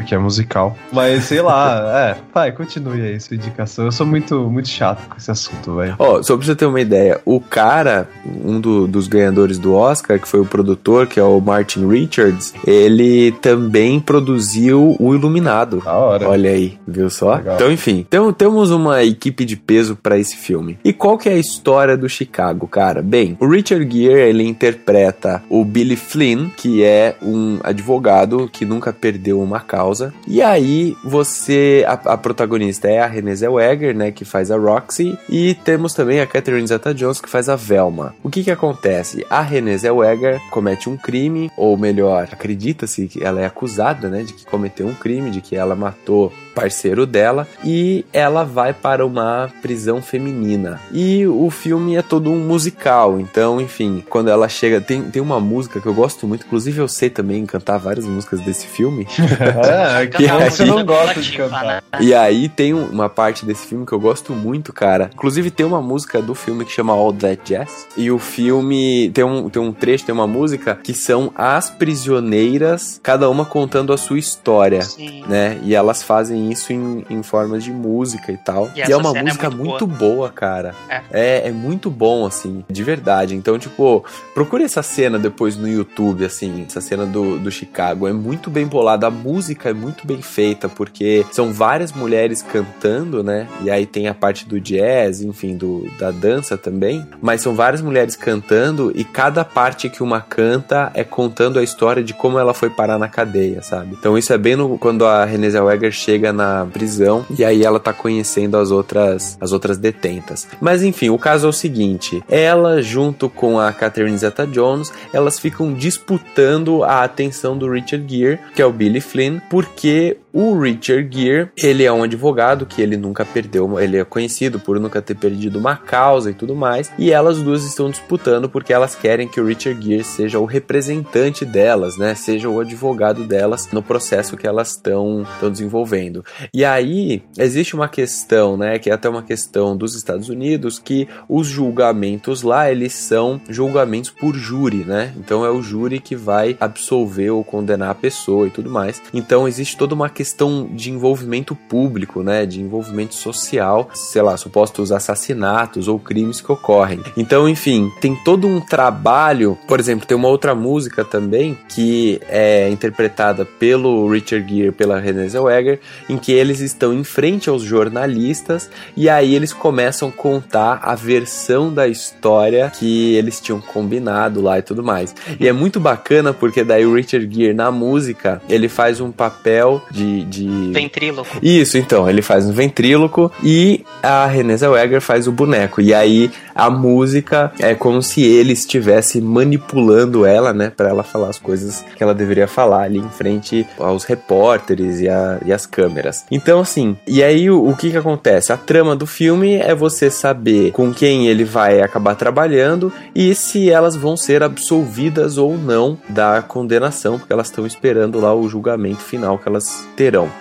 porque 0.00 0.14
é 0.14 0.18
musical. 0.18 0.76
Mas 0.90 1.24
sei 1.24 1.42
lá, 1.42 2.16
é, 2.16 2.16
vai, 2.32 2.52
continue 2.52 3.02
aí 3.02 3.20
sua 3.20 3.36
indicação. 3.36 3.84
Eu 3.84 3.92
sou 3.92 4.06
muito, 4.06 4.50
muito 4.50 4.68
chato 4.68 5.06
com 5.08 5.16
esse 5.16 5.30
assunto, 5.30 5.76
velho. 5.76 5.94
Ó, 5.98 6.18
oh, 6.18 6.22
só 6.22 6.36
pra 6.36 6.46
você 6.46 6.56
ter 6.56 6.66
uma 6.66 6.80
ideia, 6.80 7.20
o 7.24 7.38
cara, 7.38 8.08
um 8.24 8.58
do, 8.58 8.86
dos 8.86 9.06
ganhadores 9.06 9.58
do 9.58 9.74
Oscar, 9.74 10.18
que 10.18 10.26
foi 10.26 10.40
o 10.40 10.46
produtor, 10.46 11.06
que 11.06 11.20
é 11.20 11.22
o 11.22 11.40
Martin 11.40 11.86
Richards, 11.86 12.54
ele 12.66 13.32
também 13.42 14.00
produziu 14.00 14.96
o 14.98 15.14
Iluminado. 15.14 15.82
Da 15.84 15.92
hora. 15.92 16.28
Olha 16.28 16.50
aí, 16.50 16.78
viu 16.86 17.10
só? 17.10 17.34
Legal. 17.34 17.56
Então, 17.56 17.70
enfim, 17.70 18.06
então, 18.08 18.32
temos 18.32 18.70
uma 18.70 19.04
equipe 19.04 19.44
de 19.44 19.56
peso 19.56 19.94
para 19.94 20.18
esse 20.18 20.36
filme. 20.36 20.78
E 20.82 20.92
qual 20.92 21.18
que 21.18 21.28
é 21.28 21.32
a 21.32 21.38
história 21.38 21.96
do 21.96 22.08
Chicago, 22.08 22.66
cara? 22.66 23.02
Bem, 23.02 23.36
o 23.38 23.46
Richard 23.46 23.86
Gere, 23.90 24.30
ele 24.30 24.46
interpreta 24.46 25.42
o 25.50 25.64
Billy 25.64 25.96
Flynn, 25.96 26.48
que 26.56 26.82
é 26.82 27.16
um 27.22 27.58
advogado 27.62 28.48
que 28.50 28.64
nunca 28.64 28.92
perdeu 28.92 29.40
uma 29.40 29.60
causa 29.60 29.89
E 30.26 30.42
aí 30.42 30.96
você 31.04 31.84
a, 31.86 31.92
a 32.12 32.16
protagonista 32.16 32.88
é 32.88 33.00
a 33.00 33.06
Renée 33.06 33.34
Zellweger, 33.34 33.94
né, 33.94 34.10
que 34.10 34.24
faz 34.24 34.50
a 34.50 34.56
Roxy, 34.56 35.18
e 35.28 35.54
temos 35.54 35.94
também 35.94 36.20
a 36.20 36.26
Catherine 36.26 36.66
Zeta-Jones 36.66 37.20
que 37.20 37.28
faz 37.28 37.48
a 37.48 37.56
Velma. 37.56 38.14
O 38.22 38.30
que 38.30 38.44
que 38.44 38.50
acontece? 38.50 39.26
A 39.28 39.40
Renée 39.40 39.78
Zellweger 39.78 40.40
comete 40.50 40.88
um 40.88 40.96
crime, 40.96 41.50
ou 41.56 41.76
melhor, 41.76 42.28
acredita-se 42.30 43.08
que 43.08 43.22
ela 43.22 43.40
é 43.40 43.46
acusada, 43.46 44.08
né, 44.08 44.22
de 44.22 44.32
que 44.32 44.46
cometeu 44.46 44.86
um 44.86 44.94
crime, 44.94 45.30
de 45.30 45.40
que 45.40 45.56
ela 45.56 45.74
matou 45.74 46.32
parceiro 46.54 47.06
dela 47.06 47.46
e 47.64 48.04
ela 48.12 48.44
vai 48.44 48.72
para 48.72 49.04
uma 49.04 49.50
prisão 49.62 50.02
feminina. 50.02 50.80
E 50.92 51.26
o 51.26 51.50
filme 51.50 51.96
é 51.96 52.02
todo 52.02 52.30
um 52.30 52.38
musical, 52.38 53.20
então, 53.20 53.60
enfim, 53.60 54.04
quando 54.08 54.28
ela 54.28 54.48
chega, 54.48 54.80
tem, 54.80 55.02
tem 55.02 55.22
uma 55.22 55.40
música 55.40 55.80
que 55.80 55.86
eu 55.86 55.94
gosto 55.94 56.26
muito, 56.26 56.46
inclusive 56.46 56.78
eu 56.78 56.88
sei 56.88 57.10
também 57.10 57.46
cantar 57.46 57.78
várias 57.78 58.06
músicas 58.06 58.40
desse 58.40 58.66
filme. 58.66 59.06
É, 59.60 60.06
que 60.06 60.28
aí, 60.28 60.50
você 60.50 60.64
não 60.64 60.84
gosta 60.84 61.20
de 61.20 61.36
cantar. 61.36 61.64
Né? 61.64 61.80
E 62.00 62.14
aí 62.14 62.48
tem 62.48 62.72
uma 62.72 63.08
parte 63.08 63.44
desse 63.44 63.66
filme 63.66 63.86
que 63.86 63.92
eu 63.92 64.00
gosto 64.00 64.32
muito, 64.32 64.72
cara. 64.72 65.10
Inclusive 65.14 65.50
tem 65.50 65.66
uma 65.66 65.80
música 65.80 66.20
do 66.20 66.34
filme 66.34 66.64
que 66.64 66.72
chama 66.72 66.92
All 66.92 67.12
That 67.12 67.42
Jazz. 67.44 67.86
E 67.96 68.10
o 68.10 68.18
filme 68.18 69.10
tem 69.10 69.24
um, 69.24 69.48
tem 69.48 69.62
um 69.62 69.72
trecho, 69.72 70.04
tem 70.04 70.14
uma 70.14 70.26
música 70.26 70.78
que 70.82 70.94
são 70.94 71.32
as 71.34 71.70
prisioneiras, 71.70 73.00
cada 73.02 73.28
uma 73.28 73.44
contando 73.44 73.92
a 73.92 73.96
sua 73.96 74.18
história, 74.18 74.82
Sim. 74.82 75.24
né? 75.26 75.58
E 75.62 75.74
elas 75.74 76.02
fazem 76.02 76.39
isso 76.48 76.72
em, 76.72 77.04
em 77.10 77.22
formas 77.22 77.64
de 77.64 77.72
música 77.72 78.30
e 78.30 78.36
tal. 78.36 78.70
E, 78.74 78.78
e 78.78 78.82
é 78.92 78.96
uma 78.96 79.16
é 79.16 79.22
música 79.22 79.46
é 79.48 79.50
muito, 79.50 79.64
muito 79.64 79.86
boa. 79.86 80.14
boa. 80.14 80.28
cara. 80.30 80.74
É. 80.88 81.02
é. 81.10 81.48
É, 81.48 81.52
muito 81.52 81.90
bom, 81.90 82.24
assim, 82.24 82.64
de 82.70 82.84
verdade. 82.84 83.34
Então, 83.34 83.58
tipo, 83.58 84.04
procure 84.32 84.62
essa 84.62 84.82
cena 84.82 85.18
depois 85.18 85.56
no 85.56 85.68
YouTube, 85.68 86.24
assim, 86.24 86.64
essa 86.68 86.80
cena 86.80 87.04
do, 87.04 87.38
do 87.38 87.50
Chicago. 87.50 88.06
É 88.06 88.12
muito 88.12 88.48
bem 88.48 88.66
bolada. 88.66 89.06
A 89.06 89.10
música 89.10 89.40
música 89.40 89.70
é 89.70 89.72
muito 89.72 90.06
bem 90.06 90.20
feita, 90.20 90.68
porque 90.68 91.24
são 91.32 91.52
várias 91.52 91.92
mulheres 91.92 92.42
cantando, 92.42 93.24
né? 93.24 93.48
E 93.62 93.70
aí 93.70 93.86
tem 93.86 94.06
a 94.06 94.14
parte 94.14 94.46
do 94.46 94.60
jazz, 94.60 95.22
enfim, 95.22 95.56
do, 95.56 95.88
da 95.98 96.10
dança 96.10 96.58
também. 96.58 97.06
Mas 97.22 97.40
são 97.40 97.54
várias 97.54 97.80
mulheres 97.80 98.14
cantando 98.16 98.92
e 98.94 99.02
cada 99.02 99.44
parte 99.44 99.88
que 99.88 100.02
uma 100.02 100.20
canta 100.20 100.90
é 100.94 101.02
contando 101.02 101.58
a 101.58 101.62
história 101.62 102.02
de 102.04 102.12
como 102.12 102.38
ela 102.38 102.52
foi 102.54 102.70
parar 102.70 102.98
na 102.98 103.08
cadeia, 103.08 103.62
sabe? 103.62 103.96
Então 103.98 104.16
isso 104.16 104.32
é 104.32 104.38
bem 104.38 104.56
no, 104.56 104.78
quando 104.78 105.04
a 105.04 105.24
Renée 105.24 105.50
Zellweger 105.50 105.90
chega 105.90 106.29
na 106.32 106.66
prisão 106.66 107.24
e 107.36 107.44
aí 107.44 107.64
ela 107.64 107.80
tá 107.80 107.92
conhecendo 107.92 108.56
as 108.56 108.70
outras, 108.70 109.36
as 109.40 109.52
outras 109.52 109.78
detentas. 109.78 110.46
Mas 110.60 110.82
enfim, 110.82 111.10
o 111.10 111.18
caso 111.18 111.46
é 111.46 111.50
o 111.50 111.52
seguinte: 111.52 112.22
ela, 112.28 112.82
junto 112.82 113.28
com 113.28 113.58
a 113.58 113.72
Catherine 113.72 114.16
Zeta 114.16 114.46
Jones, 114.46 114.92
elas 115.12 115.38
ficam 115.38 115.72
disputando 115.72 116.82
a 116.84 117.02
atenção 117.02 117.56
do 117.56 117.70
Richard 117.70 118.04
Gere, 118.08 118.38
que 118.54 118.62
é 118.62 118.66
o 118.66 118.72
Billy 118.72 119.00
Flynn, 119.00 119.38
porque 119.48 120.16
o 120.32 120.58
Richard 120.58 121.08
Gere, 121.10 121.50
ele 121.56 121.84
é 121.84 121.92
um 121.92 122.02
advogado 122.02 122.66
que 122.66 122.80
ele 122.80 122.96
nunca 122.96 123.24
perdeu, 123.24 123.78
ele 123.80 123.98
é 123.98 124.04
conhecido 124.04 124.58
por 124.58 124.78
nunca 124.78 125.02
ter 125.02 125.14
perdido 125.14 125.58
uma 125.58 125.76
causa 125.76 126.30
e 126.30 126.34
tudo 126.34 126.54
mais, 126.54 126.90
e 126.98 127.10
elas 127.10 127.38
duas 127.38 127.64
estão 127.64 127.90
disputando 127.90 128.48
porque 128.48 128.72
elas 128.72 128.94
querem 128.94 129.28
que 129.28 129.40
o 129.40 129.46
Richard 129.46 129.80
Gere 129.84 130.04
seja 130.04 130.38
o 130.38 130.44
representante 130.44 131.44
delas, 131.44 131.96
né? 131.96 132.14
Seja 132.14 132.48
o 132.48 132.60
advogado 132.60 133.24
delas 133.24 133.68
no 133.72 133.82
processo 133.82 134.36
que 134.36 134.46
elas 134.46 134.72
estão 134.72 135.26
desenvolvendo. 135.50 136.24
E 136.52 136.64
aí 136.64 137.22
existe 137.38 137.74
uma 137.74 137.88
questão, 137.88 138.56
né, 138.56 138.78
que 138.78 138.90
é 138.90 138.92
até 138.92 139.08
uma 139.08 139.22
questão 139.22 139.76
dos 139.76 139.94
Estados 139.94 140.28
Unidos, 140.28 140.78
que 140.78 141.08
os 141.28 141.46
julgamentos 141.46 142.42
lá, 142.42 142.70
eles 142.70 142.92
são 142.92 143.40
julgamentos 143.48 144.10
por 144.10 144.34
júri, 144.34 144.84
né? 144.84 145.12
Então 145.16 145.44
é 145.44 145.50
o 145.50 145.62
júri 145.62 146.00
que 146.00 146.14
vai 146.16 146.56
absolver 146.60 147.30
ou 147.30 147.42
condenar 147.42 147.90
a 147.90 147.94
pessoa 147.94 148.46
e 148.46 148.50
tudo 148.50 148.70
mais. 148.70 149.02
Então 149.12 149.48
existe 149.48 149.76
toda 149.76 149.94
uma 149.94 150.08
questão 150.20 150.68
de 150.70 150.90
envolvimento 150.90 151.54
público, 151.54 152.22
né, 152.22 152.44
de 152.44 152.60
envolvimento 152.60 153.14
social, 153.14 153.88
sei 153.94 154.20
lá, 154.20 154.36
supostos 154.36 154.92
assassinatos 154.92 155.88
ou 155.88 155.98
crimes 155.98 156.42
que 156.42 156.52
ocorrem. 156.52 157.00
Então, 157.16 157.48
enfim, 157.48 157.90
tem 158.02 158.14
todo 158.22 158.46
um 158.46 158.60
trabalho, 158.60 159.56
por 159.66 159.80
exemplo, 159.80 160.06
tem 160.06 160.14
uma 160.14 160.28
outra 160.28 160.54
música 160.54 161.06
também 161.06 161.56
que 161.70 162.20
é 162.28 162.68
interpretada 162.68 163.46
pelo 163.46 164.10
Richard 164.10 164.46
Gere, 164.46 164.72
pela 164.72 165.00
Renée 165.00 165.26
Zellweger, 165.26 165.80
em 166.06 166.18
que 166.18 166.32
eles 166.32 166.60
estão 166.60 166.92
em 166.92 167.02
frente 167.02 167.48
aos 167.48 167.62
jornalistas 167.62 168.68
e 168.94 169.08
aí 169.08 169.34
eles 169.34 169.54
começam 169.54 170.10
a 170.10 170.12
contar 170.12 170.80
a 170.82 170.94
versão 170.94 171.72
da 171.72 171.88
história 171.88 172.70
que 172.78 173.14
eles 173.14 173.40
tinham 173.40 173.58
combinado 173.58 174.42
lá 174.42 174.58
e 174.58 174.62
tudo 174.62 174.84
mais. 174.84 175.14
E 175.40 175.48
é 175.48 175.52
muito 175.52 175.80
bacana 175.80 176.34
porque 176.34 176.62
daí 176.62 176.84
o 176.84 176.92
Richard 176.92 177.26
Gere 177.34 177.54
na 177.54 177.70
música, 177.70 178.42
ele 178.50 178.68
faz 178.68 179.00
um 179.00 179.10
papel 179.10 179.82
de 179.90 180.09
de, 180.28 180.72
Ventríloco. 180.72 181.38
Isso, 181.42 181.78
então, 181.78 182.08
ele 182.08 182.22
faz 182.22 182.46
um 182.46 182.52
ventríloco 182.52 183.30
e 183.42 183.84
a 184.02 184.26
Renée 184.26 184.56
Zellweger 184.56 185.00
faz 185.00 185.26
o 185.26 185.32
boneco. 185.32 185.80
E 185.80 185.92
aí 185.94 186.30
a 186.54 186.68
música 186.68 187.52
é 187.58 187.74
como 187.74 188.02
se 188.02 188.22
ele 188.22 188.52
estivesse 188.52 189.20
manipulando 189.20 190.26
ela, 190.26 190.52
né, 190.52 190.70
para 190.74 190.88
ela 190.88 191.02
falar 191.02 191.28
as 191.28 191.38
coisas 191.38 191.84
que 191.96 192.02
ela 192.02 192.14
deveria 192.14 192.46
falar 192.46 192.82
ali 192.82 192.98
em 192.98 193.08
frente 193.08 193.66
aos 193.78 194.04
repórteres 194.04 195.00
e, 195.00 195.08
a, 195.08 195.38
e 195.44 195.52
as 195.52 195.66
câmeras. 195.66 196.24
Então, 196.30 196.60
assim, 196.60 196.96
e 197.06 197.22
aí 197.22 197.50
o, 197.50 197.68
o 197.68 197.76
que 197.76 197.90
que 197.90 197.96
acontece? 197.96 198.52
A 198.52 198.56
trama 198.56 198.94
do 198.94 199.06
filme 199.06 199.54
é 199.56 199.74
você 199.74 200.10
saber 200.10 200.72
com 200.72 200.92
quem 200.92 201.28
ele 201.28 201.44
vai 201.44 201.80
acabar 201.80 202.14
trabalhando 202.14 202.92
e 203.14 203.34
se 203.34 203.70
elas 203.70 203.96
vão 203.96 204.16
ser 204.16 204.42
absolvidas 204.42 205.38
ou 205.38 205.56
não 205.56 205.98
da 206.08 206.42
condenação, 206.42 207.18
porque 207.18 207.32
elas 207.32 207.46
estão 207.46 207.66
esperando 207.66 208.20
lá 208.20 208.34
o 208.34 208.48
julgamento 208.48 209.02
final 209.02 209.38
que 209.38 209.48
elas 209.48 209.86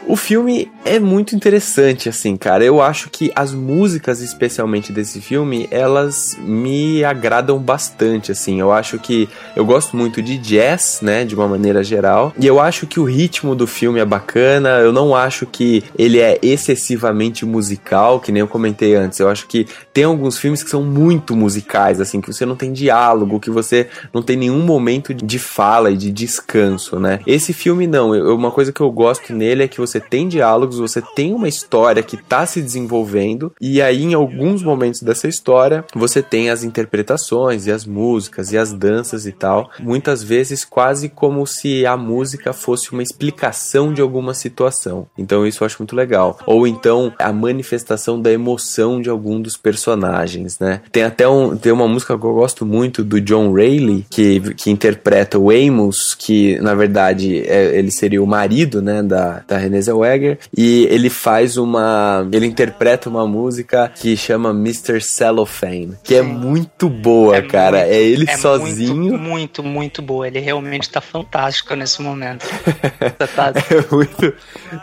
O 0.07 0.15
filme 0.15 0.71
é 0.85 0.99
muito 0.99 1.35
interessante, 1.35 2.07
assim, 2.09 2.35
cara. 2.35 2.63
Eu 2.63 2.81
acho 2.81 3.09
que 3.09 3.31
as 3.35 3.53
músicas, 3.53 4.21
especialmente 4.21 4.91
desse 4.91 5.21
filme, 5.21 5.67
elas 5.69 6.37
me 6.39 7.03
agradam 7.03 7.59
bastante, 7.59 8.31
assim. 8.31 8.59
Eu 8.59 8.71
acho 8.71 8.97
que 8.97 9.27
eu 9.55 9.65
gosto 9.65 9.95
muito 9.95 10.21
de 10.21 10.37
jazz, 10.37 10.99
né, 11.01 11.25
de 11.25 11.35
uma 11.35 11.47
maneira 11.47 11.83
geral. 11.83 12.33
E 12.39 12.47
eu 12.47 12.59
acho 12.59 12.87
que 12.87 12.99
o 12.99 13.03
ritmo 13.03 13.55
do 13.55 13.67
filme 13.67 13.99
é 13.99 14.05
bacana. 14.05 14.79
Eu 14.79 14.91
não 14.93 15.15
acho 15.15 15.45
que 15.45 15.83
ele 15.97 16.19
é 16.19 16.39
excessivamente 16.41 17.45
musical, 17.45 18.19
que 18.19 18.31
nem 18.31 18.41
eu 18.41 18.47
comentei 18.47 18.95
antes. 18.95 19.19
Eu 19.19 19.29
acho 19.29 19.47
que 19.47 19.67
tem 19.93 20.05
alguns 20.05 20.37
filmes 20.37 20.63
que 20.63 20.69
são 20.69 20.83
muito 20.83 21.35
musicais, 21.35 21.99
assim, 21.99 22.21
que 22.21 22.31
você 22.31 22.45
não 22.45 22.55
tem 22.55 22.71
diálogo, 22.71 23.39
que 23.39 23.49
você 23.49 23.87
não 24.13 24.21
tem 24.21 24.37
nenhum 24.37 24.63
momento 24.63 25.13
de 25.13 25.37
fala 25.37 25.91
e 25.91 25.97
de 25.97 26.11
descanso, 26.11 26.99
né? 26.99 27.19
Esse 27.27 27.53
filme 27.53 27.87
não. 27.87 28.15
Eu, 28.15 28.35
uma 28.35 28.51
coisa 28.51 28.71
que 28.71 28.81
eu 28.81 28.91
gosto 28.91 29.33
nele 29.33 29.48
nele 29.49 29.63
é 29.63 29.67
que 29.67 29.79
você 29.79 29.99
tem 29.99 30.27
diálogos, 30.27 30.77
você 30.77 31.01
tem 31.01 31.33
uma 31.33 31.47
história 31.47 32.03
que 32.03 32.15
está 32.15 32.45
se 32.45 32.61
desenvolvendo, 32.61 33.51
e 33.59 33.81
aí 33.81 34.03
em 34.03 34.13
alguns 34.13 34.61
momentos 34.61 35.01
dessa 35.01 35.27
história 35.27 35.83
você 35.95 36.21
tem 36.21 36.49
as 36.49 36.63
interpretações 36.63 37.65
e 37.65 37.71
as 37.71 37.85
músicas 37.85 38.51
e 38.51 38.57
as 38.57 38.71
danças 38.71 39.25
e 39.25 39.31
tal, 39.31 39.71
muitas 39.79 40.21
vezes 40.21 40.63
quase 40.63 41.09
como 41.09 41.45
se 41.47 41.85
a 41.85 41.97
música 41.97 42.53
fosse 42.53 42.91
uma 42.91 43.01
explicação 43.01 43.91
de 43.91 44.01
alguma 44.01 44.33
situação. 44.33 45.07
Então 45.17 45.47
isso 45.47 45.63
eu 45.63 45.65
acho 45.65 45.79
muito 45.79 45.95
legal. 45.95 46.37
Ou 46.45 46.67
então 46.67 47.11
a 47.17 47.33
manifestação 47.33 48.21
da 48.21 48.31
emoção 48.31 49.01
de 49.01 49.09
algum 49.09 49.41
dos 49.41 49.57
personagens, 49.57 50.59
né? 50.59 50.81
Tem 50.91 51.03
até 51.03 51.27
um, 51.27 51.57
tem 51.57 51.71
uma 51.71 51.87
música 51.87 52.17
que 52.17 52.25
eu 52.25 52.33
gosto 52.33 52.65
muito 52.65 53.03
do 53.03 53.19
John 53.19 53.53
Rayleigh, 53.53 54.05
que, 54.09 54.53
que 54.53 54.69
interpreta 54.69 55.39
o 55.39 55.49
Amos, 55.49 56.13
que 56.13 56.59
na 56.59 56.75
verdade 56.75 57.39
é, 57.39 57.77
ele 57.77 57.91
seria 57.91 58.21
o 58.21 58.27
marido, 58.27 58.81
né, 58.81 59.01
da, 59.01 59.38
da, 59.47 59.57
Renée 59.57 59.81
Zellweger 59.81 60.37
e 60.55 60.87
ele 60.89 61.09
faz 61.09 61.57
uma 61.57 62.27
ele 62.31 62.45
interpreta 62.45 63.09
uma 63.09 63.27
música 63.27 63.91
que 63.95 64.15
chama 64.15 64.51
Mr. 64.51 65.01
Cellophane, 65.01 65.97
que 66.03 66.15
é 66.15 66.19
é 66.19 66.21
muito 66.21 66.89
boa, 66.89 67.37
é 67.37 67.41
cara. 67.41 67.79
Muito, 67.79 67.91
é 67.91 68.01
ele 68.01 68.25
é 68.29 68.37
sozinho. 68.37 68.95
Muito, 68.95 69.17
muito, 69.17 69.63
muito 69.63 70.01
boa. 70.01 70.27
Ele 70.27 70.39
realmente 70.39 70.89
tá 70.89 71.01
fantástico 71.01 71.73
nesse 71.75 72.01
momento. 72.01 72.45
tá, 73.35 73.53
é 73.55 73.95
muito, 73.95 74.25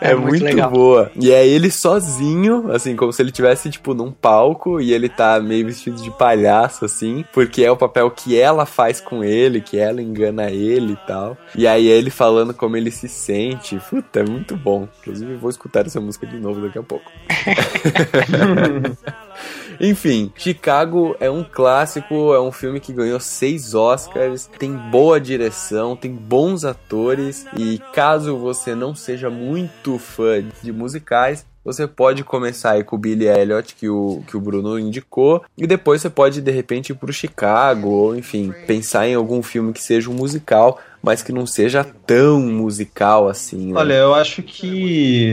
é, 0.01 0.11
é 0.11 0.15
muito, 0.15 0.43
muito 0.43 0.69
boa. 0.69 1.11
E 1.15 1.31
é 1.31 1.45
ele 1.47 1.71
sozinho, 1.71 2.71
assim, 2.71 2.95
como 2.95 3.13
se 3.13 3.21
ele 3.21 3.31
tivesse 3.31 3.69
tipo 3.69 3.93
num 3.93 4.11
palco 4.11 4.81
e 4.81 4.93
ele 4.93 5.07
tá 5.07 5.39
meio 5.39 5.65
vestido 5.65 6.01
de 6.01 6.11
palhaço 6.11 6.85
assim, 6.85 7.23
porque 7.31 7.63
é 7.63 7.71
o 7.71 7.77
papel 7.77 8.09
que 8.11 8.39
ela 8.39 8.65
faz 8.65 8.99
com 8.99 9.23
ele, 9.23 9.61
que 9.61 9.77
ela 9.77 10.01
engana 10.01 10.49
ele 10.49 10.93
e 10.93 11.07
tal. 11.07 11.37
E 11.55 11.67
aí 11.67 11.87
ele 11.87 12.09
falando 12.09 12.53
como 12.53 12.75
ele 12.75 12.91
se 12.91 13.07
sente. 13.07 13.79
Puta, 13.89 14.19
é 14.19 14.23
muito 14.23 14.46
muito 14.47 14.55
bom. 14.55 14.87
Inclusive, 15.01 15.35
vou 15.35 15.49
escutar 15.49 15.85
essa 15.85 15.99
música 15.99 16.25
de 16.25 16.39
novo 16.39 16.61
daqui 16.61 16.79
a 16.79 16.83
pouco. 16.83 17.11
Enfim, 19.79 20.31
Chicago 20.35 21.15
é 21.19 21.29
um 21.29 21.43
clássico, 21.43 22.33
é 22.33 22.41
um 22.41 22.51
filme 22.51 22.79
que 22.79 22.93
ganhou 22.93 23.19
seis 23.19 23.75
Oscars, 23.75 24.49
tem 24.57 24.75
boa 24.75 25.19
direção, 25.19 25.95
tem 25.95 26.11
bons 26.11 26.65
atores 26.65 27.45
e 27.55 27.79
caso 27.93 28.35
você 28.37 28.73
não 28.73 28.95
seja 28.95 29.29
muito 29.29 29.99
fã 29.99 30.43
de 30.63 30.71
musicais, 30.71 31.45
você 31.63 31.85
pode 31.85 32.23
começar 32.23 32.71
aí 32.71 32.83
com 32.83 32.95
o 32.95 32.99
Billy 32.99 33.27
Elliot, 33.27 33.75
que 33.75 33.87
o, 33.89 34.23
que 34.25 34.35
o 34.35 34.41
Bruno 34.41 34.79
indicou, 34.79 35.43
e 35.55 35.67
depois 35.67 36.01
você 36.01 36.09
pode 36.09 36.41
de 36.41 36.49
repente 36.49 36.91
ir 36.91 36.95
pro 36.95 37.13
Chicago, 37.13 37.89
ou 37.89 38.15
enfim, 38.15 38.51
pensar 38.65 39.07
em 39.07 39.13
algum 39.13 39.43
filme 39.43 39.73
que 39.73 39.83
seja 39.83 40.09
um 40.09 40.13
musical, 40.13 40.79
mas 41.07 41.23
que 41.23 41.31
não 41.31 41.47
seja 41.47 41.85
tão 42.05 42.41
musical 42.41 43.29
assim. 43.29 43.71
Né? 43.71 43.79
Olha, 43.79 43.93
eu 43.93 44.13
acho 44.13 44.43
que 44.43 45.31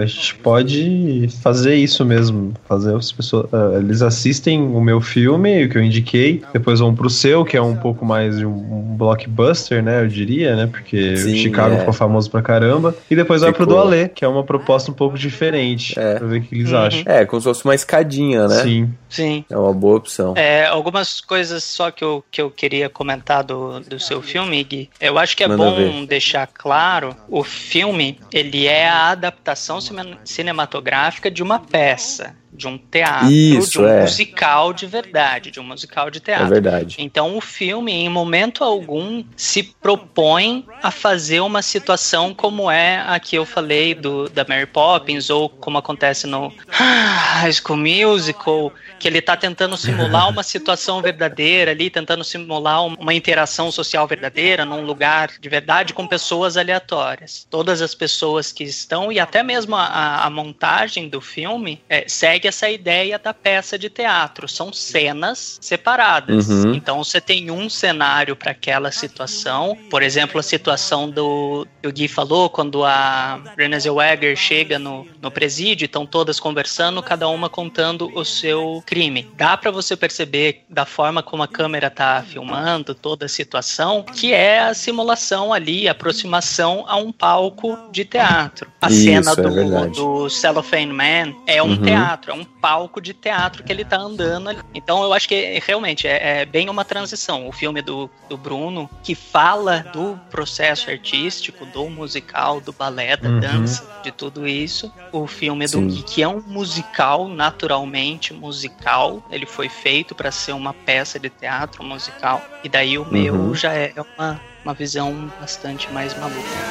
a 0.00 0.06
gente 0.06 0.36
pode 0.36 1.28
fazer 1.42 1.74
isso 1.74 2.04
mesmo. 2.04 2.54
Fazer 2.68 2.94
as 2.94 3.10
pessoas. 3.10 3.46
Uh, 3.52 3.78
eles 3.80 4.02
assistem 4.02 4.62
o 4.62 4.80
meu 4.80 5.00
filme, 5.00 5.64
o 5.64 5.68
que 5.68 5.76
eu 5.76 5.82
indiquei, 5.82 6.44
depois 6.52 6.78
vão 6.78 6.94
pro 6.94 7.10
seu, 7.10 7.44
que 7.44 7.56
é 7.56 7.60
um 7.60 7.74
pouco 7.74 8.04
mais 8.04 8.38
de 8.38 8.46
um, 8.46 8.94
blockbuster, 8.96 9.82
né? 9.82 10.02
Eu 10.02 10.06
diria, 10.06 10.54
né? 10.54 10.68
Porque 10.68 11.16
Sim, 11.16 11.36
Chicago 11.36 11.74
é. 11.74 11.78
ficou 11.80 11.92
famoso 11.92 12.30
pra 12.30 12.40
caramba. 12.40 12.94
E 13.10 13.16
depois 13.16 13.40
ficou. 13.40 13.52
vai 13.52 13.56
pro 13.56 13.66
do 13.66 13.76
Alê, 13.76 14.08
que 14.08 14.24
é 14.24 14.28
uma 14.28 14.44
proposta 14.44 14.92
um 14.92 14.94
pouco 14.94 15.18
diferente. 15.18 15.98
É. 15.98 16.14
Pra 16.14 16.26
ver 16.28 16.38
o 16.38 16.42
que 16.42 16.54
eles 16.54 16.70
uhum. 16.70 16.78
acham. 16.78 17.02
É, 17.04 17.26
como 17.26 17.40
se 17.40 17.48
fosse 17.48 17.64
uma 17.64 17.74
escadinha, 17.74 18.46
né? 18.46 18.62
Sim. 18.62 18.94
Sim. 19.08 19.44
É 19.50 19.56
uma 19.56 19.72
boa 19.72 19.96
opção. 19.96 20.34
É, 20.36 20.66
algumas 20.66 21.20
coisas 21.20 21.64
só 21.64 21.90
que 21.90 22.04
eu, 22.04 22.24
que 22.30 22.40
eu 22.40 22.48
queria 22.50 22.88
comentar 22.88 23.42
do, 23.42 23.80
do 23.80 23.98
seu 23.98 24.22
filme, 24.22 24.62
Gui. 24.62 24.90
Eu 25.16 25.20
acho 25.22 25.34
que 25.34 25.42
é 25.42 25.48
Manda 25.48 25.64
bom 25.64 25.74
ver. 25.74 26.06
deixar 26.06 26.46
claro, 26.46 27.16
o 27.26 27.42
filme, 27.42 28.20
ele 28.30 28.66
é 28.66 28.86
a 28.86 29.08
adaptação 29.08 29.78
cinematográfica 30.22 31.30
de 31.30 31.42
uma 31.42 31.58
peça 31.58 32.36
de 32.56 32.66
um 32.66 32.78
teatro, 32.78 33.30
Isso, 33.30 33.70
de 33.72 33.78
um 33.80 33.88
é. 33.88 34.00
musical 34.02 34.72
de 34.72 34.86
verdade, 34.86 35.50
de 35.50 35.60
um 35.60 35.64
musical 35.64 36.10
de 36.10 36.18
É 36.18 36.20
teatro. 36.20 36.48
verdade. 36.48 36.96
Então 36.98 37.36
o 37.36 37.40
filme, 37.40 37.92
em 37.92 38.08
momento 38.08 38.64
algum, 38.64 39.22
se 39.36 39.62
propõe 39.62 40.64
a 40.82 40.90
fazer 40.90 41.40
uma 41.40 41.62
situação 41.62 42.34
como 42.34 42.70
é 42.70 43.02
a 43.06 43.18
que 43.20 43.36
eu 43.36 43.44
falei 43.44 43.94
do, 43.94 44.28
da 44.28 44.44
Mary 44.48 44.66
Poppins, 44.66 45.30
ou 45.30 45.48
como 45.48 45.78
acontece 45.78 46.26
no 46.26 46.52
High 46.68 47.52
School 47.52 47.76
Musical, 47.78 48.72
que 48.98 49.06
ele 49.08 49.20
tá 49.20 49.36
tentando 49.36 49.76
simular 49.76 50.28
uma 50.28 50.42
situação 50.42 51.00
verdadeira 51.02 51.70
ali, 51.70 51.90
tentando 51.90 52.24
simular 52.24 52.84
um- 52.84 52.94
uma 52.94 53.14
interação 53.14 53.70
social 53.70 54.06
verdadeira 54.06 54.64
num 54.64 54.82
lugar 54.84 55.30
de 55.40 55.48
verdade 55.48 55.92
com 55.92 56.06
pessoas 56.06 56.56
aleatórias. 56.56 57.46
Todas 57.50 57.82
as 57.82 57.94
pessoas 57.94 58.52
que 58.52 58.64
estão, 58.64 59.12
e 59.12 59.18
até 59.20 59.42
mesmo 59.42 59.76
a, 59.76 59.84
a- 59.84 60.26
a 60.26 60.30
montagem 60.30 61.08
do 61.08 61.20
filme, 61.20 61.80
é, 61.88 62.04
segue 62.08 62.45
essa 62.46 62.68
ideia 62.70 63.18
da 63.18 63.32
peça 63.34 63.78
de 63.78 63.88
teatro. 63.90 64.48
São 64.48 64.72
cenas 64.72 65.58
separadas. 65.60 66.48
Uhum. 66.48 66.74
Então 66.74 67.02
você 67.02 67.20
tem 67.20 67.50
um 67.50 67.68
cenário 67.68 68.34
para 68.36 68.50
aquela 68.52 68.90
situação. 68.90 69.76
Por 69.90 70.02
exemplo, 70.02 70.38
a 70.38 70.42
situação 70.42 71.08
do 71.08 71.66
que 71.82 71.88
o 71.88 71.92
Gui 71.92 72.08
falou, 72.08 72.48
quando 72.50 72.84
a 72.84 73.40
Renée 73.56 73.78
Zellweger 73.80 74.36
chega 74.36 74.78
no, 74.78 75.06
no 75.20 75.30
presídio, 75.30 75.86
estão 75.86 76.06
todas 76.06 76.40
conversando, 76.40 77.02
cada 77.02 77.28
uma 77.28 77.48
contando 77.48 78.10
o 78.14 78.24
seu 78.24 78.82
crime. 78.86 79.28
Dá 79.36 79.56
para 79.56 79.70
você 79.70 79.96
perceber 79.96 80.64
da 80.68 80.84
forma 80.84 81.22
como 81.22 81.42
a 81.42 81.48
câmera 81.48 81.90
tá 81.90 82.24
filmando 82.26 82.94
toda 82.94 83.26
a 83.26 83.28
situação, 83.28 84.02
que 84.02 84.32
é 84.32 84.60
a 84.60 84.74
simulação 84.74 85.52
ali, 85.52 85.88
a 85.88 85.92
aproximação 85.92 86.84
a 86.88 86.96
um 86.96 87.12
palco 87.12 87.78
de 87.92 88.04
teatro. 88.04 88.70
A 88.80 88.88
Isso, 88.88 89.04
cena 89.04 89.32
é 89.32 89.36
do, 89.36 89.50
verdade. 89.52 89.92
do 89.96 90.28
Cellophane 90.30 90.92
Man 90.92 91.34
é 91.46 91.62
um 91.62 91.76
Uhum. 91.76 91.82
teatro, 91.82 92.30
é 92.30 92.34
um 92.36 92.44
palco 92.44 93.00
de 93.00 93.12
teatro 93.14 93.62
que 93.64 93.72
ele 93.72 93.84
tá 93.84 93.96
andando 93.96 94.48
ali. 94.50 94.60
Então 94.74 95.02
eu 95.02 95.12
acho 95.12 95.28
que 95.28 95.60
realmente 95.66 96.06
é, 96.06 96.40
é 96.40 96.44
bem 96.44 96.68
uma 96.68 96.84
transição. 96.84 97.48
O 97.48 97.52
filme 97.52 97.80
do, 97.82 98.10
do 98.28 98.36
Bruno, 98.36 98.88
que 99.02 99.14
fala 99.14 99.84
do 99.92 100.18
processo 100.30 100.90
artístico, 100.90 101.64
do 101.66 101.88
musical, 101.88 102.60
do 102.60 102.72
balé, 102.72 103.16
da 103.16 103.28
Uhum. 103.28 103.40
dança, 103.40 103.84
de 104.02 104.10
tudo 104.12 104.46
isso. 104.46 104.92
O 105.12 105.26
filme 105.26 105.66
do. 105.66 105.80
Gui, 105.80 106.02
que 106.02 106.22
é 106.22 106.28
um 106.28 106.40
musical, 106.46 107.28
naturalmente 107.28 108.32
musical. 108.32 109.22
Ele 109.30 109.46
foi 109.46 109.68
feito 109.68 110.14
para 110.14 110.30
ser 110.30 110.52
uma 110.52 110.72
peça 110.72 111.18
de 111.18 111.28
teatro 111.30 111.82
musical. 111.84 112.42
E 112.62 112.68
daí 112.68 112.98
o 112.98 113.04
meu 113.06 113.34
Uhum. 113.34 113.54
já 113.54 113.72
é 113.72 113.92
uma, 114.16 114.40
uma 114.64 114.74
visão 114.74 115.30
bastante 115.40 115.90
mais 115.92 116.14
maluca. 116.18 116.66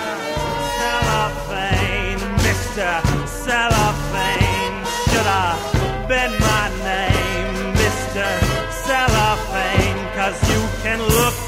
and 10.95 11.03
look 11.13 11.44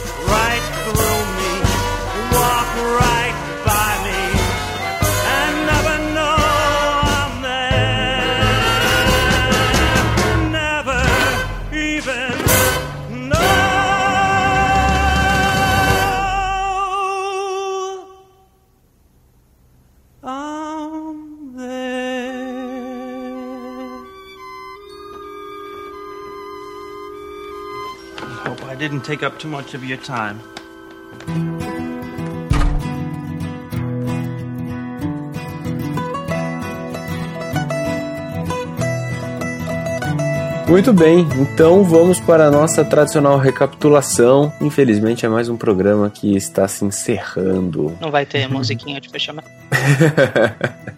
Hope 28.47 28.63
I 28.63 28.75
didn't 28.75 29.01
take 29.01 29.23
up 29.23 29.37
too 29.37 29.49
much 29.49 29.73
of 29.73 29.83
your 29.83 29.97
time. 29.97 30.39
Muito 40.69 40.91
bem, 40.93 41.25
então 41.39 41.83
vamos 41.83 42.19
para 42.19 42.47
a 42.47 42.51
nossa 42.51 42.83
tradicional 42.83 43.37
recapitulação. 43.37 44.53
Infelizmente 44.61 45.25
é 45.25 45.29
mais 45.29 45.49
um 45.49 45.57
programa 45.57 46.09
que 46.09 46.35
está 46.35 46.67
se 46.67 46.85
encerrando. 46.85 47.97
Não 47.99 48.11
vai 48.11 48.25
ter 48.25 48.47
musiquinha 48.51 48.99
de 49.01 49.09
fechamento. 49.09 49.49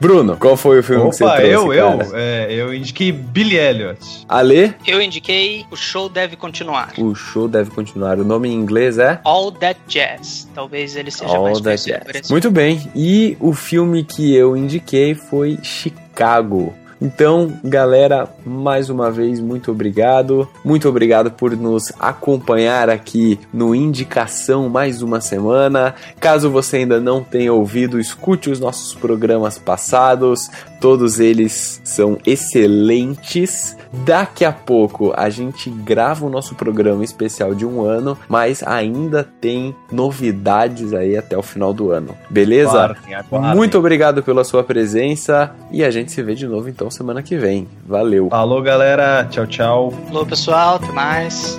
Bruno, 0.00 0.36
qual 0.36 0.56
foi 0.56 0.78
o 0.78 0.82
filme 0.82 1.10
que 1.10 1.16
você 1.16 1.24
Opa, 1.24 1.36
trouxe, 1.36 1.52
eu, 1.52 1.72
eu, 1.72 1.98
cara? 1.98 2.08
é, 2.14 2.46
eu 2.54 2.72
indiquei 2.72 3.10
Billy 3.10 3.56
Elliot. 3.56 3.98
Ale, 4.28 4.74
Eu 4.86 5.02
indiquei 5.02 5.66
O 5.72 5.76
Show 5.76 6.08
Deve 6.08 6.36
Continuar. 6.36 6.92
o 6.98 7.14
show 7.16 7.48
deve 7.48 7.70
continuar. 7.70 8.18
O 8.18 8.24
nome 8.24 8.48
em 8.48 8.52
inglês 8.54 8.96
é 8.98 9.20
All 9.24 9.50
That 9.50 9.80
Jazz. 9.88 10.48
Talvez 10.54 10.94
ele 10.94 11.10
seja 11.10 11.36
All 11.36 11.42
mais 11.44 11.58
That 11.60 11.64
conhecido 11.64 11.98
por 12.04 12.12
Jazz. 12.12 12.22
esse 12.22 12.30
Muito 12.32 12.50
bem, 12.50 12.90
e 12.94 13.36
o 13.40 13.52
filme 13.52 14.04
que 14.04 14.34
eu 14.34 14.56
indiquei 14.56 15.14
foi 15.16 15.58
Chicago. 15.62 16.72
Então, 17.00 17.52
galera, 17.62 18.28
mais 18.44 18.90
uma 18.90 19.10
vez, 19.10 19.40
muito 19.40 19.70
obrigado. 19.70 20.48
Muito 20.64 20.88
obrigado 20.88 21.30
por 21.30 21.56
nos 21.56 21.92
acompanhar 21.98 22.90
aqui 22.90 23.38
no 23.52 23.74
Indicação 23.74 24.68
mais 24.68 25.00
uma 25.00 25.20
semana. 25.20 25.94
Caso 26.18 26.50
você 26.50 26.78
ainda 26.78 27.00
não 27.00 27.22
tenha 27.22 27.52
ouvido, 27.52 28.00
escute 28.00 28.50
os 28.50 28.58
nossos 28.58 28.94
programas 28.94 29.58
passados. 29.58 30.50
Todos 30.80 31.20
eles 31.20 31.80
são 31.84 32.18
excelentes. 32.26 33.76
Daqui 33.92 34.44
a 34.44 34.52
pouco 34.52 35.12
a 35.16 35.30
gente 35.30 35.70
grava 35.70 36.26
o 36.26 36.28
nosso 36.30 36.54
programa 36.54 37.04
especial 37.04 37.54
de 37.54 37.64
um 37.64 37.82
ano, 37.82 38.18
mas 38.28 38.62
ainda 38.62 39.24
tem 39.40 39.74
novidades 39.90 40.92
aí 40.92 41.16
até 41.16 41.36
o 41.36 41.42
final 41.42 41.72
do 41.72 41.90
ano. 41.90 42.14
Beleza? 42.28 42.70
Aguardem, 42.70 43.14
aguardem. 43.14 43.56
Muito 43.56 43.78
obrigado 43.78 44.22
pela 44.22 44.44
sua 44.44 44.62
presença 44.62 45.54
e 45.70 45.82
a 45.84 45.90
gente 45.90 46.12
se 46.12 46.22
vê 46.22 46.34
de 46.34 46.46
novo 46.46 46.68
então 46.68 46.87
semana 46.90 47.22
que 47.22 47.36
vem. 47.36 47.68
Valeu. 47.86 48.28
Alô, 48.30 48.60
galera. 48.62 49.26
Tchau, 49.30 49.46
tchau. 49.46 49.94
Alô, 50.08 50.24
pessoal. 50.26 50.76
Até 50.76 50.92
mais. 50.92 51.58